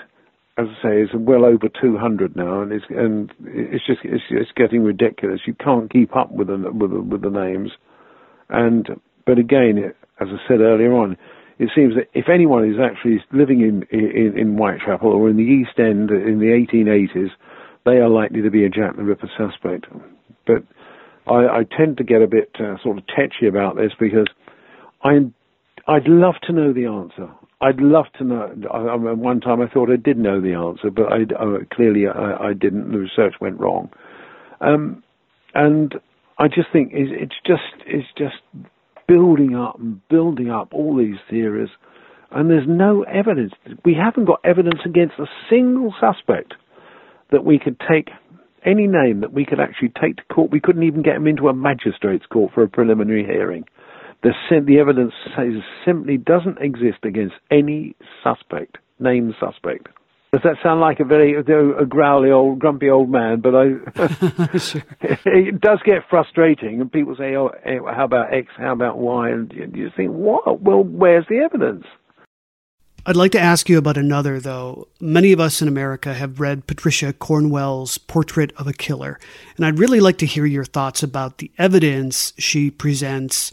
[0.57, 4.53] as I say, is well over 200 now, and it's and it's just it's, it's
[4.57, 5.41] getting ridiculous.
[5.47, 7.71] You can't keep up with the with the, with the names,
[8.49, 8.89] and
[9.27, 11.17] but again, as I said earlier on,
[11.59, 15.43] it seems that if anyone is actually living in in, in Whitechapel or in the
[15.43, 17.31] East End in the 1880s,
[17.85, 19.87] they are likely to be a Jack the Ripper suspect.
[20.47, 20.63] But
[21.27, 24.29] I, I tend to get a bit uh, sort of tetchy about this because
[25.03, 25.19] I
[25.89, 27.29] I'd love to know the answer.
[27.65, 28.55] I'd love to know.
[28.71, 31.25] I, I, one time I thought I did know the answer, but I,
[31.75, 32.93] clearly I, I, didn't.
[32.93, 33.89] The research went wrong,
[34.61, 35.03] um,
[35.55, 35.95] and
[36.39, 38.35] I just think it's, it's just it's just
[39.09, 41.71] building up and building up all these theories,
[42.31, 43.53] and there's no evidence.
[43.83, 46.53] We haven't got evidence against a single suspect
[47.33, 48.11] that we could take
[48.67, 50.51] any name that we could actually take to court.
[50.51, 53.65] We couldn't even get them into a magistrate's court for a preliminary hearing.
[54.25, 54.33] The,
[54.67, 59.89] the evidence says simply doesn't exist against any suspect, named suspect.
[60.33, 63.41] Does that sound like a very a growly old, grumpy old man?
[63.41, 63.65] But I,
[65.27, 68.49] it does get frustrating, and people say, "Oh, eh, how about X?
[68.57, 70.61] How about Y?" And you think, "What?
[70.61, 71.85] Well, where's the evidence?"
[73.07, 74.89] I'd like to ask you about another, though.
[74.99, 79.21] Many of us in America have read Patricia Cornwell's Portrait of a Killer,
[79.57, 83.53] and I'd really like to hear your thoughts about the evidence she presents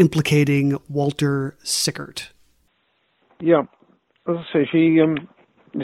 [0.00, 2.32] implicating Walter Sickert.
[3.38, 3.62] Yeah,
[4.26, 5.28] as I say, she um,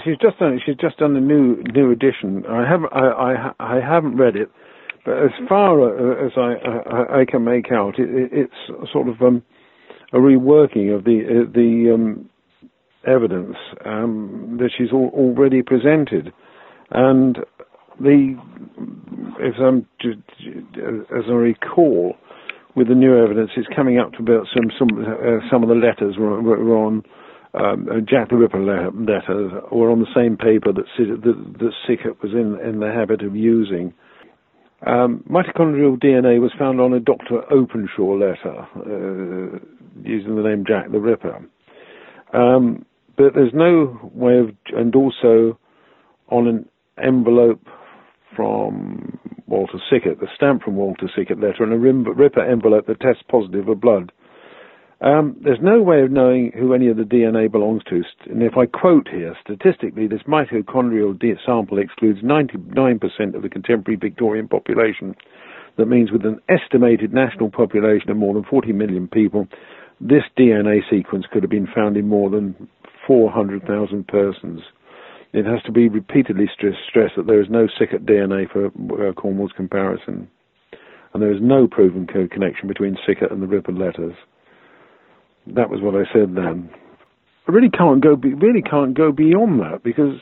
[0.02, 2.44] she's just done she's just done a new new edition.
[2.48, 4.50] I haven't I, I, I haven't read it,
[5.04, 6.54] but as far as I
[6.88, 9.42] I, I can make out, it, it's sort of um,
[10.12, 12.30] a reworking of the uh, the um,
[13.06, 16.32] evidence um, that she's al- already presented,
[16.90, 17.38] and
[18.00, 18.36] the
[19.40, 22.16] if I'm as I recall,
[22.77, 25.74] with the new evidence, it's coming up to about some some uh, some of the
[25.74, 27.03] letters were, were on
[27.55, 32.22] um, uh, Jack the Ripper letters were on the same paper that that, that Sickert
[32.22, 33.95] was in in the habit of using.
[34.87, 37.51] Um, mitochondrial DNA was found on a Dr.
[37.51, 39.59] Openshaw letter uh,
[40.05, 41.41] using the name Jack the Ripper.
[42.35, 42.85] Um,
[43.16, 45.59] but there's no way of, and also
[46.29, 46.68] on an
[47.03, 47.66] envelope
[48.37, 53.22] from Walter Sickert, the stamp from Walter Sickert letter, and a Ripper envelope that tests
[53.28, 54.12] positive for blood.
[55.01, 58.57] Um, there's no way of knowing who any of the DNA belongs to, and if
[58.57, 65.14] I quote here, statistically, this mitochondrial sample excludes 99% of the contemporary Victorian population.
[65.76, 69.47] That means with an estimated national population of more than 40 million people,
[70.01, 72.68] this DNA sequence could have been found in more than
[73.07, 74.62] 400,000 persons.
[75.33, 79.53] It has to be repeatedly stressed that there is no Sickert DNA for uh, Cornwell's
[79.53, 80.29] comparison,
[81.12, 84.14] and there is no proven co- connection between Sickert and the Ripper letters.
[85.47, 86.70] That was what I said then.
[87.49, 88.16] I really can't go.
[88.16, 90.18] Be, really can't go beyond that because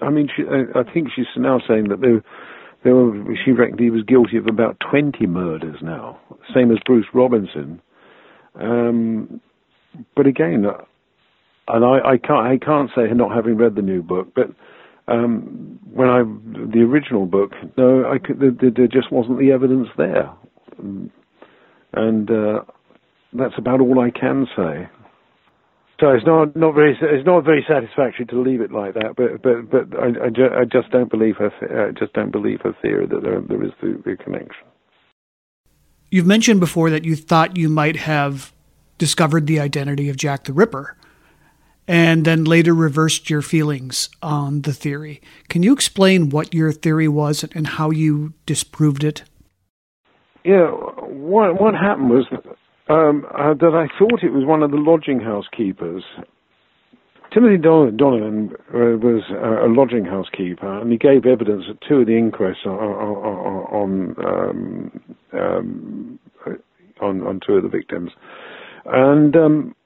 [0.00, 2.22] I mean, she, I, I think she's now saying that there,
[2.84, 3.12] there were,
[3.44, 6.18] she reckoned he was guilty of about twenty murders now,
[6.54, 7.82] same as Bruce Robinson.
[8.54, 9.40] Um,
[10.16, 10.64] but again,
[11.74, 14.50] and I, I can't I can't say not having read the new book, but
[15.08, 20.30] um, when I the original book, no, could, there, there just wasn't the evidence there,
[21.92, 22.62] and uh,
[23.32, 24.88] that's about all I can say.
[26.00, 29.42] So it's not not very it's not very satisfactory to leave it like that, but
[29.42, 31.50] but but I, I, ju- I just don't believe her
[31.88, 34.66] I just don't believe her theory that there there is the, the connection.
[36.10, 38.52] You've mentioned before that you thought you might have
[38.96, 40.96] discovered the identity of Jack the Ripper
[41.90, 45.20] and then later reversed your feelings on the theory.
[45.48, 49.24] Can you explain what your theory was and how you disproved it?
[50.44, 52.26] Yeah, what what happened was
[52.88, 56.04] um, uh, that I thought it was one of the lodging house keepers
[57.32, 62.06] Timothy Donovan uh, was a lodging house keeper, and he gave evidence at two of
[62.06, 65.00] the inquests on on um,
[65.32, 66.18] um,
[67.00, 68.10] on, on, two of the victims.
[68.84, 69.76] And um,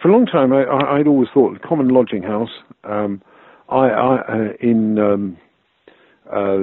[0.00, 2.50] for a long time, I, would always thought the common lodging house
[2.84, 3.22] um,
[3.68, 5.36] I, I, uh, in um,
[6.32, 6.56] uh,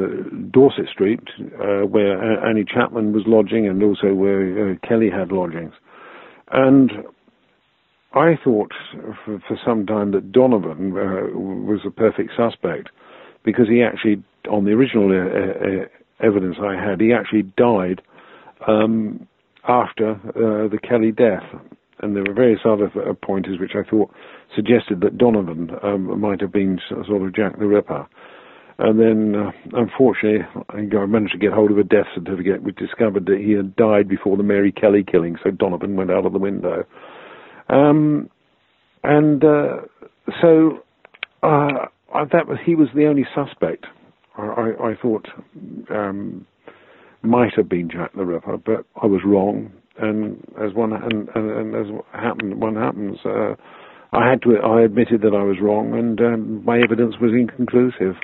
[0.51, 5.73] Dorset Street, uh, where Annie Chapman was lodging, and also where uh, Kelly had lodgings,
[6.51, 6.91] and
[8.13, 8.73] I thought
[9.25, 12.89] for, for some time that Donovan uh, was a perfect suspect
[13.43, 15.85] because he actually, on the original uh,
[16.25, 18.01] evidence I had, he actually died
[18.67, 19.27] um,
[19.67, 21.43] after the Kelly death.
[22.03, 24.11] And there were various other uh, pointers which I thought
[24.55, 28.05] suggested that Donovan um, might have been sort of Jack the Ripper.
[28.79, 33.25] And then, uh, unfortunately, I managed to get hold of a death certificate which discovered
[33.27, 36.39] that he had died before the Mary Kelly killing, so Donovan went out of the
[36.39, 36.83] window.
[37.69, 38.29] Um,
[39.03, 39.77] and uh,
[40.41, 40.83] so
[41.43, 41.85] uh,
[42.31, 43.85] that was he was the only suspect.
[44.37, 45.27] I, I thought
[45.91, 46.47] um,
[47.21, 49.71] might have been Jack the Ripper, but I was wrong.
[49.97, 53.17] And as one and, and, and as happened, one happens.
[53.23, 53.55] Uh,
[54.11, 54.57] I had to.
[54.57, 58.15] I admitted that I was wrong, and um, my evidence was inconclusive.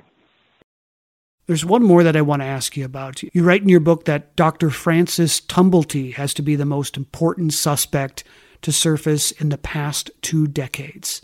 [1.48, 3.24] There's one more that I want to ask you about.
[3.24, 4.70] You write in your book that Dr.
[4.70, 8.24] Francis Tumblety has to be the most important suspect
[8.62, 11.24] to surface in the past two decades.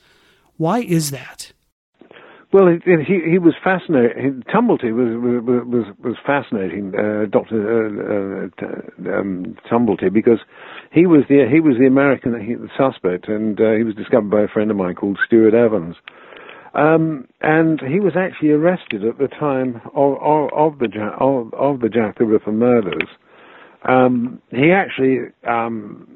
[0.58, 1.52] Why is that?
[2.56, 4.41] Well, he he was fascinating.
[4.47, 5.12] Tumblety was
[5.68, 10.39] was was fascinating, uh, Doctor uh, uh, um, Tumblety, because
[10.89, 14.43] he was the he was the American the suspect, and uh, he was discovered by
[14.43, 15.97] a friend of mine called Stewart Evans.
[16.74, 20.88] Um, and he was actually arrested at the time of, of, of the
[21.20, 23.10] of, of, the Jack the Ripper murders.
[23.84, 26.08] Um, he actually um,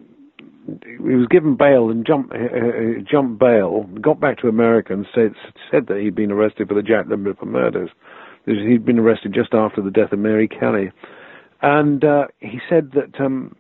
[0.86, 5.06] he was given bail and jumped uh, uh, jumped bail, got back to America and
[5.14, 5.34] said
[5.72, 7.90] said that he'd been arrested for the Jack the Ripper murders.
[8.46, 10.92] He'd been arrested just after the death of Mary Kelly,
[11.62, 13.56] and uh, he said that um,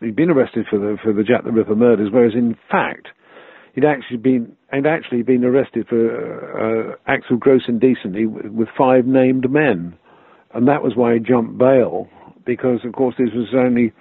[0.00, 3.08] he'd been arrested for the for the Jack the Ripper murders, whereas in fact
[3.74, 9.50] he'd actually been actually been arrested for uh, acts of gross indecency with five named
[9.50, 9.96] men,
[10.54, 12.08] and that was why he jumped bail
[12.48, 13.92] because of course this was only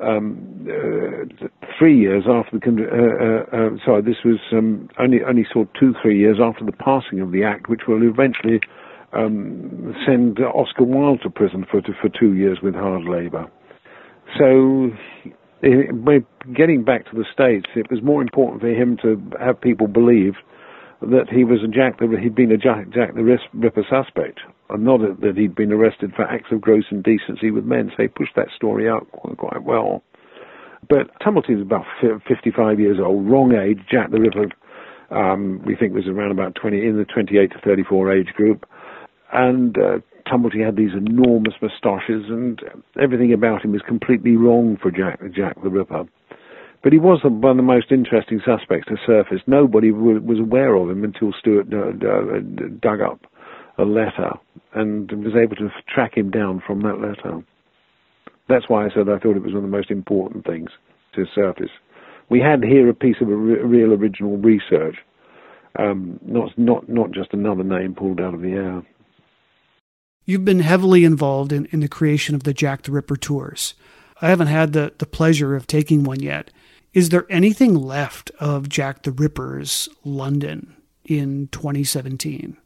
[0.00, 1.46] um, uh,
[1.78, 5.74] three years after the uh, uh, uh, sorry, this was um, only only sort of
[5.78, 8.60] two three years after the passing of the act, which will eventually
[9.12, 13.50] um, send Oscar Wilde to prison for for two years with hard labour.
[14.38, 14.90] So,
[15.62, 16.24] it,
[16.54, 20.34] getting back to the states, it was more important for him to have people believe
[21.00, 24.40] that he was a Jack the he'd been a Jack, Jack the Ripper suspect,
[24.70, 27.90] and not that he'd been arrested for acts of gross indecency with men.
[27.96, 30.02] So he pushed that story out quite, well.
[30.88, 33.80] But Tumblety was about 55 years old, wrong age.
[33.90, 34.48] Jack the Ripper,
[35.10, 38.66] um, we think, was around about 20 in the 28 to 34 age group,
[39.32, 42.62] and uh, Tumblety had these enormous moustaches, and
[43.00, 46.04] everything about him was completely wrong for Jack, Jack the Ripper.
[46.82, 49.40] But he was one of the most interesting suspects to surface.
[49.48, 53.26] Nobody was aware of him until Stewart dug up
[53.78, 54.32] a letter
[54.74, 57.42] and was able to track him down from that letter.
[58.48, 60.70] That's why I said I thought it was one of the most important things
[61.14, 61.70] to surface.
[62.28, 64.96] We had here a piece of a real original research,
[65.78, 68.82] um, not not not just another name pulled out of the air.
[70.26, 73.74] You've been heavily involved in, in the creation of the Jack the Ripper tours.
[74.20, 76.50] I haven't had the, the pleasure of taking one yet.
[76.92, 82.58] Is there anything left of Jack the Ripper's London in 2017?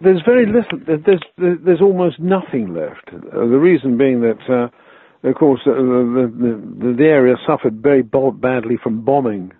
[0.00, 0.78] There's very little.
[0.86, 3.08] There's there's almost nothing left.
[3.08, 6.32] Uh, the reason being that, uh, of course, uh, the,
[6.78, 9.52] the, the area suffered very badly from bombing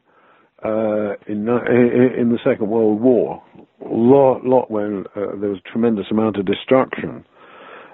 [0.64, 3.43] uh, in in the Second World War.
[3.80, 7.24] Lot, lot when uh, there was a tremendous amount of destruction,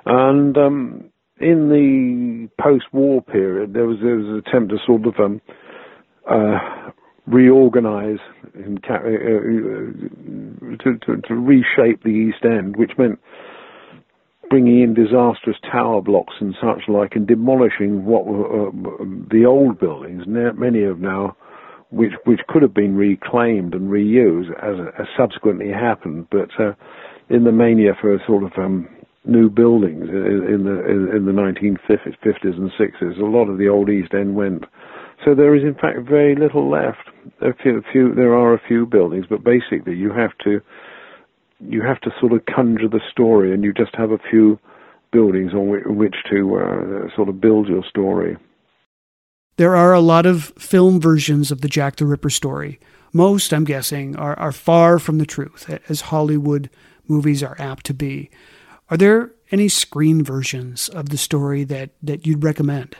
[0.07, 1.05] and um,
[1.41, 5.41] in the post-war period, there was there was an attempt to sort of um,
[6.31, 6.91] uh,
[7.27, 8.19] reorganize
[8.55, 9.01] and uh, uh,
[10.83, 13.19] to, to, to, reshape the East End, which meant
[14.51, 18.71] bringing in disastrous tower blocks and such like, and demolishing what were uh,
[19.31, 20.25] the old buildings.
[20.27, 21.37] Many of now,
[21.91, 26.73] which which could have been reclaimed and reused, as, as subsequently happened, but uh,
[27.31, 28.89] in the mania for sort of um,
[29.25, 34.13] new buildings in the in the 1950s and 60s, a lot of the old East
[34.13, 34.65] End went
[35.25, 37.09] so there is, in fact, very little left.
[37.41, 40.61] A few, few, there are a few buildings, but basically you have to
[41.61, 44.59] you have to sort of conjure the story, and you just have a few
[45.13, 48.37] buildings on which, which to uh, sort of build your story.
[49.57, 52.81] There are a lot of film versions of the Jack the Ripper story.
[53.13, 56.69] most, I'm guessing, are, are far from the truth, as Hollywood
[57.07, 58.31] movies are apt to be.
[58.91, 62.97] Are there any screen versions of the story that, that you'd recommend?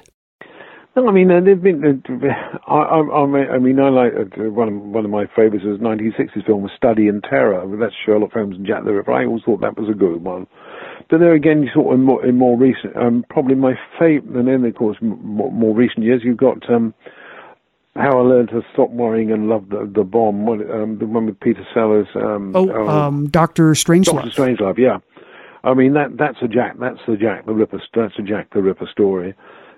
[0.97, 2.03] No, I mean, uh, they've been.
[2.09, 5.81] Uh, I, I, I mean, I like uh, one of one of my favourites was
[5.81, 7.65] 1960s film, Study in Terror.
[7.79, 9.13] That's Sherlock Holmes and Jack the Ripper.
[9.13, 10.47] I always thought that was a good one.
[11.11, 14.37] But there again, you sort of in more, in more recent, um, probably my favourite,
[14.37, 16.95] and then of course more, more recent years, you've got um,
[17.97, 21.27] How I Learned to Stop Worrying and Love the, the Bomb, what, um, the one
[21.27, 22.07] with Peter Sellers.
[22.15, 24.23] Um, oh, oh um, Doctor Strangelove.
[24.23, 24.99] Doctor Strangelove, yeah.
[25.65, 28.63] I mean that that's a Jack that's the Jack the Ripper that's a Jack the
[28.63, 29.35] Ripper story.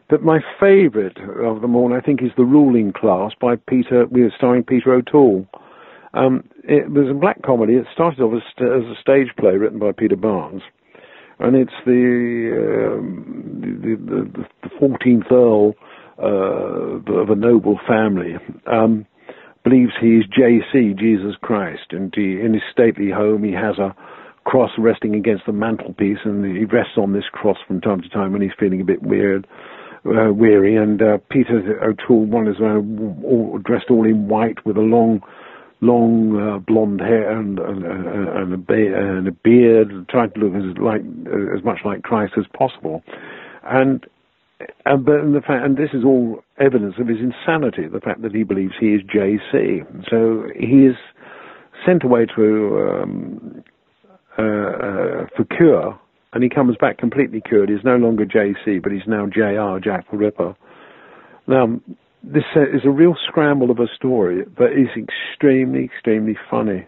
[0.08, 4.06] But my favourite of them all, I think, is The Ruling Class by Peter,
[4.36, 5.46] starring Peter O'Toole.
[6.14, 7.74] Um, it was a black comedy.
[7.74, 10.62] It started off as, as, a stage play written by Peter Barnes,
[11.40, 15.74] and it's the um, the, the, the, 14th Earl
[16.18, 18.34] uh, of a noble family.
[18.66, 19.06] Um,
[19.62, 23.94] believes he is JC, Jesus Christ, and he, in his stately home he has a
[24.44, 28.32] cross resting against the mantelpiece, and he rests on this cross from time to time
[28.32, 29.46] when he's feeling a bit weird
[30.06, 34.80] uh, weary, and uh, Peter O'Toole wanders around all, dressed all in white with a
[34.80, 35.20] long,
[35.80, 40.40] long uh, blonde hair and, and, uh, and, a be- and, a beard, trying to
[40.40, 41.02] look as like
[41.56, 43.02] as much like Christ as possible,
[43.64, 44.04] and.
[44.86, 48.34] And, but the fact, and this is all evidence of his insanity, the fact that
[48.34, 49.84] he believes he is JC.
[50.08, 50.96] So he is
[51.84, 53.64] sent away to um,
[54.38, 55.98] uh, uh, for cure
[56.32, 57.68] and he comes back completely cured.
[57.68, 60.54] He's no longer JC, but he's now JR, Jack the Ripper.
[61.46, 61.80] Now,
[62.22, 66.86] this is a real scramble of a story, but it's extremely, extremely funny.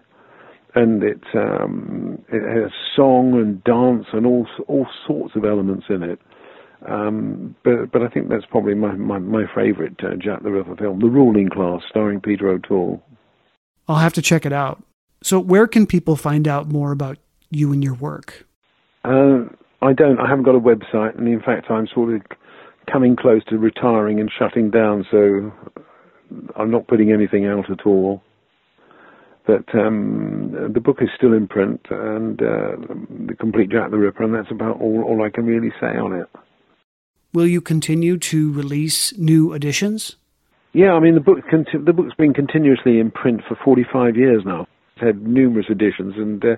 [0.75, 6.03] And it, um, it has song and dance and all all sorts of elements in
[6.03, 6.21] it.
[6.87, 10.77] Um, but but I think that's probably my my, my favourite uh, Jack the Ripper
[10.77, 13.03] film, The Ruling Class, starring Peter O'Toole.
[13.89, 14.83] I'll have to check it out.
[15.23, 17.19] So, where can people find out more about
[17.51, 18.47] you and your work?
[19.09, 19.49] Uh,
[19.81, 20.21] I don't.
[20.21, 22.21] I haven't got a website, and in fact, I'm sort of
[22.93, 25.51] coming close to retiring and shutting down, so
[26.57, 28.23] I'm not putting anything out at all.
[29.47, 32.77] But um, the book is still in print, and uh,
[33.29, 36.13] the complete Jack the Ripper, and that's about all, all I can really say on
[36.13, 36.27] it.
[37.33, 40.17] Will you continue to release new editions?
[40.75, 44.67] Yeah, I mean the book the book's been continuously in print for 45 years now.
[44.97, 46.57] It's had numerous editions, and uh,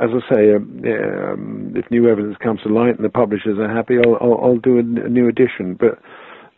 [0.00, 3.72] as I say, um, um, if new evidence comes to light and the publishers are
[3.72, 5.74] happy, I'll, I'll, I'll do a, new edition.
[5.74, 6.00] But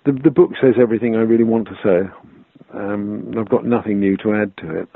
[0.04, 2.10] the, the book says everything I really want to say.
[2.72, 4.88] Um, I've got nothing new to add to it.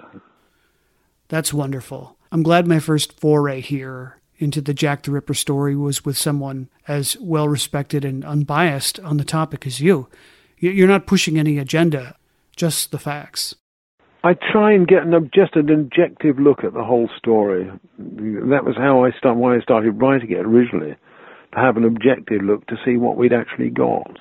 [1.28, 2.16] That's wonderful.
[2.32, 6.68] I'm glad my first foray here into the Jack the Ripper story was with someone
[6.88, 10.08] as well respected and unbiased on the topic as you.
[10.58, 12.16] You're not pushing any agenda,
[12.56, 13.54] just the facts.
[14.22, 17.70] I try and get an, just an objective look at the whole story.
[17.98, 20.97] That was how I start, why I started writing it originally,
[21.52, 24.18] to have an objective look to see what we'd actually got.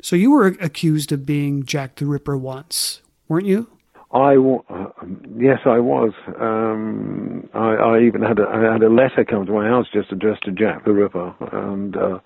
[0.00, 3.68] So you were accused of being Jack the Ripper once, weren't you?
[4.12, 4.90] I uh,
[5.38, 6.12] yes, I was.
[6.38, 10.12] Um, I, I, even had a, I had a letter come to my house just
[10.12, 12.18] addressed to Jack the Ripper, and uh,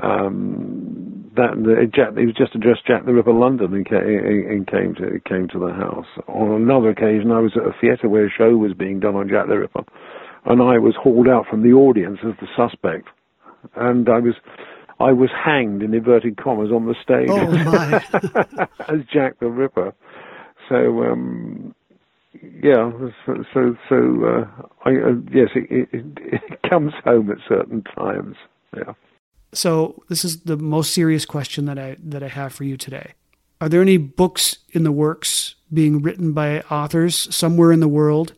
[0.00, 4.66] um, that it, Jack, it was just addressed Jack the Ripper London and came, and
[4.66, 6.06] came to came to the house.
[6.28, 9.28] On another occasion, I was at a theatre where a show was being done on
[9.28, 9.84] Jack the Ripper,
[10.44, 13.08] and I was hauled out from the audience as the suspect,
[13.76, 14.34] and I was
[15.00, 19.94] I was hanged in inverted commas on the stage oh, as Jack the Ripper.
[20.68, 21.74] So um,
[22.62, 22.90] yeah,
[23.26, 28.36] so so, so uh, I, uh, yes, it, it, it comes home at certain times.
[28.76, 28.92] Yeah.
[29.54, 33.12] So this is the most serious question that I that I have for you today.
[33.60, 38.34] Are there any books in the works being written by authors somewhere in the world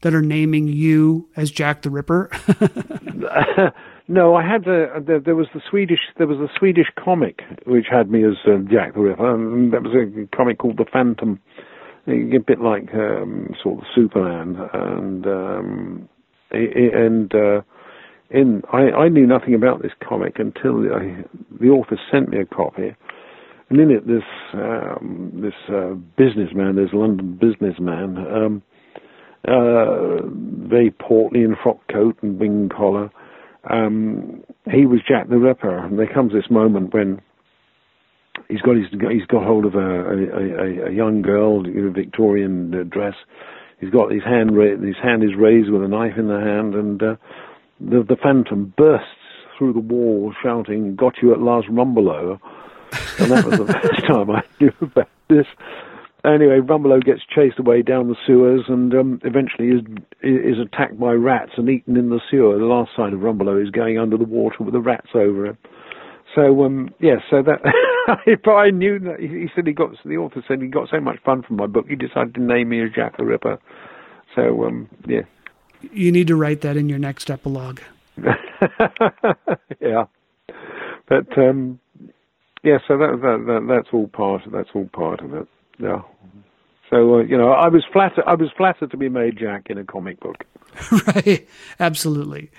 [0.00, 2.30] that are naming you as Jack the Ripper?
[4.08, 7.86] no, I had a, there, there, was the Swedish there was a Swedish comic which
[7.90, 11.38] had me as uh, Jack the Ripper, and that was a comic called The Phantom,
[12.08, 16.08] a bit like um, sort of Superman, and um,
[16.50, 17.60] and uh,
[18.30, 21.24] in I, I knew nothing about this comic until I,
[21.60, 22.94] the author sent me a copy,
[23.68, 24.22] and in it this
[24.54, 28.62] um, this uh, businessman, this London businessman, um,
[29.46, 30.22] uh,
[30.68, 33.10] very portly in frock coat and wing collar.
[33.68, 37.20] Um, he was Jack the Ripper, and there comes this moment when
[38.48, 41.90] he's got his he's got hold of a a, a, a young girl in a
[41.90, 43.14] Victorian uh, dress.
[43.80, 46.74] He's got his hand ra- his hand is raised with a knife in the hand,
[46.74, 47.16] and uh,
[47.80, 49.06] the, the Phantom bursts
[49.56, 52.38] through the wall shouting, Got you at last, Rumbelow.
[53.18, 55.46] And that was the first time I knew about this.
[56.24, 59.82] anyway, Rumbelow gets chased away down the sewers and um, eventually is
[60.22, 62.58] is attacked by rats and eaten in the sewer.
[62.58, 65.58] The last sign of Rumbelow is going under the water with the rats over him.
[66.34, 67.60] So um, yeah, so that
[68.26, 71.18] if I knew that he said he got the author said he got so much
[71.24, 73.58] fun from my book, he decided to name me as Jack the Ripper.
[74.34, 75.22] So um, yeah,
[75.92, 77.80] you need to write that in your next epilogue.
[79.80, 80.04] yeah,
[81.08, 81.78] but um,
[82.62, 85.46] yeah, so that, that, that that's all part of that's all part of it.
[85.78, 86.02] Yeah.
[86.90, 88.24] So uh, you know, I was flattered.
[88.26, 90.44] I was flattered to be made Jack in a comic book.
[91.06, 91.46] right.
[91.78, 92.50] Absolutely.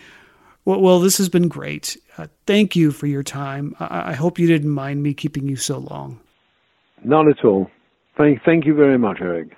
[0.66, 1.98] Well, well, this has been great.
[2.18, 3.74] Uh, thank you for your time.
[3.80, 6.20] I-, I hope you didn't mind me keeping you so long.
[7.04, 7.70] Not at all.
[8.18, 9.56] Thank, thank you very much, Erik.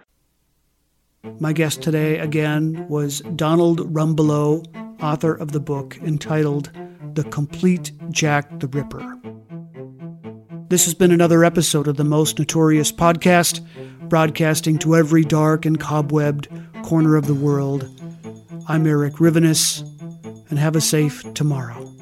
[1.24, 4.66] My guest today, again, was Donald Rumbelow,
[5.02, 6.72] author of the book entitled
[7.14, 9.18] The Complete Jack the Ripper.
[10.70, 13.66] This has been another episode of the Most Notorious Podcast,
[14.08, 16.48] broadcasting to every dark and cobwebbed
[16.84, 17.90] corner of the world.
[18.68, 19.82] I'm Erik Rivenes,
[20.50, 21.99] and have a safe tomorrow.